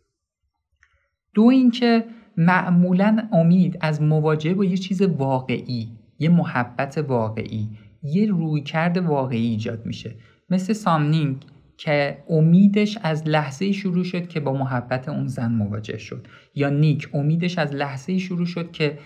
دو 1.34 1.42
اینکه 1.42 2.04
معمولا 2.36 3.28
امید 3.32 3.78
از 3.80 4.02
مواجهه 4.02 4.54
با 4.54 4.64
یه 4.64 4.76
چیز 4.76 5.02
واقعی 5.02 5.88
یه 6.18 6.28
محبت 6.28 6.98
واقعی 6.98 7.68
یه 8.02 8.26
رویکرد 8.26 8.96
واقعی 8.96 9.46
ایجاد 9.46 9.86
میشه. 9.86 10.14
مثل 10.50 10.72
سامنینگ 10.72 11.36
که 11.76 12.18
امیدش 12.28 12.98
از 13.02 13.28
لحظه 13.28 13.72
شروع 13.72 14.04
شد 14.04 14.28
که 14.28 14.40
با 14.40 14.52
محبت 14.52 15.08
اون 15.08 15.26
زن 15.26 15.52
مواجه 15.52 15.98
شد. 15.98 16.26
یا 16.54 16.70
نیک 16.70 17.08
امیدش 17.14 17.58
از 17.58 17.74
لحظه 17.74 18.18
شروع 18.18 18.46
شد 18.46 18.72
که 18.72 18.98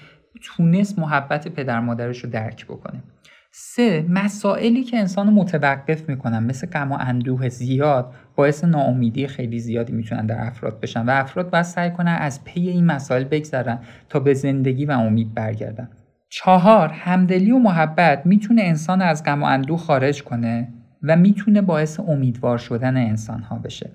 تونست 0.43 0.99
محبت 0.99 1.49
پدر 1.49 1.81
مادرش 1.81 2.19
رو 2.25 2.31
درک 2.31 2.67
بکنه. 2.67 3.03
سه 3.51 4.07
مسائلی 4.09 4.85
که 4.85 4.97
انسان 4.99 5.33
متوقف 5.33 6.09
می‌کنن 6.09 6.39
مثل 6.39 6.67
غم 6.67 6.93
و 6.93 6.97
اندوه 7.01 7.49
زیاد 7.49 8.15
باعث 8.37 8.65
ناامیدی 8.65 9.27
خیلی 9.27 9.59
زیادی 9.59 9.93
می‌تونن 9.93 10.27
در 10.27 10.47
افراد 10.47 10.81
بشن 10.81 11.07
و 11.07 11.11
افراد 11.11 11.51
باید 11.51 11.65
سعی 11.65 11.91
کنن 11.91 12.17
از 12.21 12.45
پی 12.45 12.61
این 12.61 12.87
مسائل 12.87 13.25
بگذرن 13.25 13.79
تا 14.09 14.21
به 14.21 14.35
زندگی 14.35 14.87
و 14.87 14.91
امید 14.91 15.35
برگردن. 15.35 15.91
چهار 16.29 16.89
همدلی 16.89 17.51
و 17.51 17.59
محبت 17.59 18.27
می‌تونه 18.27 18.63
انسان 18.63 19.03
از 19.03 19.25
غم 19.25 19.43
و 19.43 19.47
اندوه 19.47 19.79
خارج 19.79 20.23
کنه 20.23 20.69
و 21.03 21.17
می‌تونه 21.17 21.63
باعث 21.63 22.01
امیدوار 22.01 22.59
شدن 22.59 22.97
انسان 22.97 23.43
ها 23.43 23.59
بشه. 23.59 23.91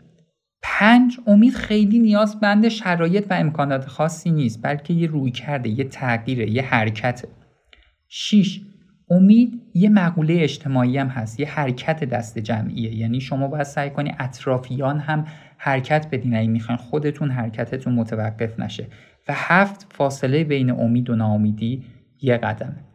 پنج 0.64 1.18
امید 1.28 1.54
خیلی 1.54 2.00
نیاز 2.00 2.40
بند 2.40 2.68
شرایط 2.68 3.28
و 3.30 3.34
امکانات 3.34 3.86
خاصی 3.86 4.32
نیست 4.32 4.60
بلکه 4.64 4.94
یه 4.94 5.08
روی 5.08 5.32
کرده 5.32 5.70
یه 5.70 5.84
تغییره 5.84 6.50
یه 6.50 6.62
حرکته. 6.62 7.28
6 8.08 8.62
امید 9.10 9.62
یه 9.74 9.90
مقوله 9.90 10.38
اجتماعی 10.40 10.98
هم 10.98 11.08
هست 11.08 11.40
یه 11.40 11.48
حرکت 11.48 12.04
دست 12.04 12.40
جمعیه. 12.40 12.96
یعنی 12.96 13.22
شما 13.22 13.48
باید 13.48 13.64
سعی 13.64 13.90
کنی 13.90 14.16
اطرافیان 14.20 15.00
هم 15.00 15.26
حرکت 15.58 16.08
بدین. 16.12 16.36
اگه 16.36 16.48
می‌خواین 16.48 16.78
خودتون 16.78 17.32
حرکتتون 17.32 17.94
متوقف 17.94 18.60
نشه. 18.60 18.88
و 19.28 19.34
هفت 19.36 19.94
فاصله 19.94 20.44
بین 20.44 20.70
امید 20.70 21.10
و 21.10 21.16
ناامیدی 21.16 21.84
یه 22.22 22.38
قدمه. 22.38 22.93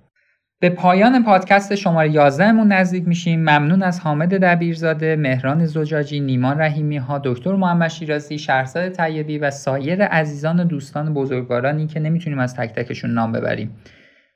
به 0.61 0.71
پایان 0.71 1.25
پادکست 1.25 1.75
شماره 1.75 2.11
11 2.11 2.53
مون 2.53 2.73
نزدیک 2.73 3.09
میشیم. 3.09 3.41
ممنون 3.41 3.83
از 3.83 4.01
حامد 4.01 4.35
دبیرزاده، 4.35 5.17
مهران 5.17 5.67
زجاجی، 5.67 6.21
نیمان 6.21 6.61
رحیمی 6.61 6.97
ها، 6.97 7.21
دکتر 7.25 7.57
محمد 7.57 7.89
شیرازی، 7.89 8.39
شهرزاد 8.39 8.89
طیبی 8.89 9.39
و 9.39 9.51
سایر 9.51 10.05
عزیزان 10.05 10.61
و 10.61 10.65
دوستان 10.65 11.15
بزرگوارانی 11.15 11.87
که 11.87 12.01
نمی‌تونیم 12.01 12.39
از 12.39 12.55
تک 12.55 12.73
تکشون 12.73 13.11
نام 13.11 13.33
ببریم. 13.33 13.77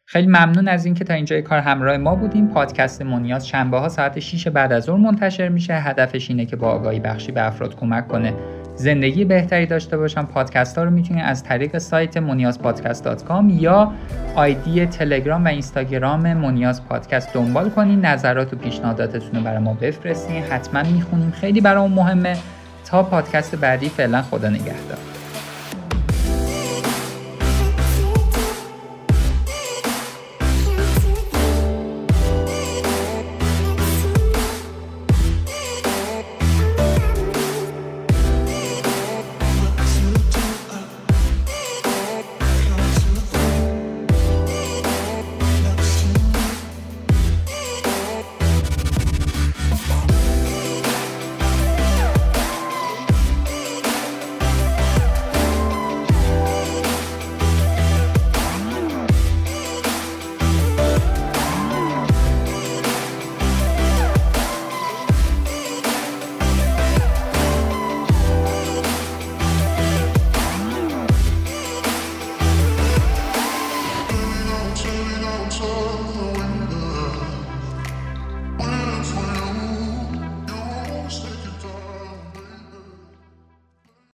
خیلی 0.06 0.26
ممنون 0.26 0.68
از 0.68 0.84
اینکه 0.84 1.04
تا 1.04 1.14
اینجای 1.14 1.42
کار 1.42 1.58
همراه 1.58 1.96
ما 1.96 2.14
بودیم. 2.14 2.48
پادکست 2.48 3.02
مونیاز 3.02 3.48
شنبه 3.48 3.78
ها 3.78 3.88
ساعت 3.88 4.18
6 4.18 4.48
بعد 4.48 4.72
از 4.72 4.84
ظهر 4.84 4.98
منتشر 4.98 5.48
میشه. 5.48 5.74
هدفش 5.74 6.30
اینه 6.30 6.46
که 6.46 6.56
با 6.56 6.68
آگاهی 6.68 7.00
بخشی 7.00 7.32
به 7.32 7.46
افراد 7.46 7.76
کمک 7.76 8.08
کنه. 8.08 8.34
زندگی 8.76 9.24
بهتری 9.24 9.66
داشته 9.66 9.96
باشم. 9.96 10.22
پادکست 10.22 10.78
ها 10.78 10.84
رو 10.84 10.90
می‌تونید 10.90 11.24
از 11.26 11.44
طریق 11.44 11.78
سایت 11.78 12.16
مونیازپادکست.com 12.16 13.44
یا 13.48 13.92
آیدی 14.34 14.86
تلگرام 14.86 15.44
و 15.44 15.48
اینستاگرام 15.48 16.34
مونیاز 16.34 16.84
پادکست 16.88 17.34
دنبال 17.34 17.70
کنین 17.70 18.00
نظرات 18.00 18.52
و 18.52 18.56
پیشنهاداتتون 18.56 19.34
رو 19.34 19.40
برای 19.40 19.58
ما 19.58 19.74
بفرستین. 19.74 20.42
حتما 20.42 20.82
می‌خونیم. 20.82 21.30
خیلی 21.30 21.60
برامون 21.60 21.92
مهمه. 21.92 22.36
تا 22.84 23.02
پادکست 23.02 23.56
بعدی 23.56 23.88
فعلا 23.88 24.22
خدا 24.22 24.48
نگهدار. 24.48 24.98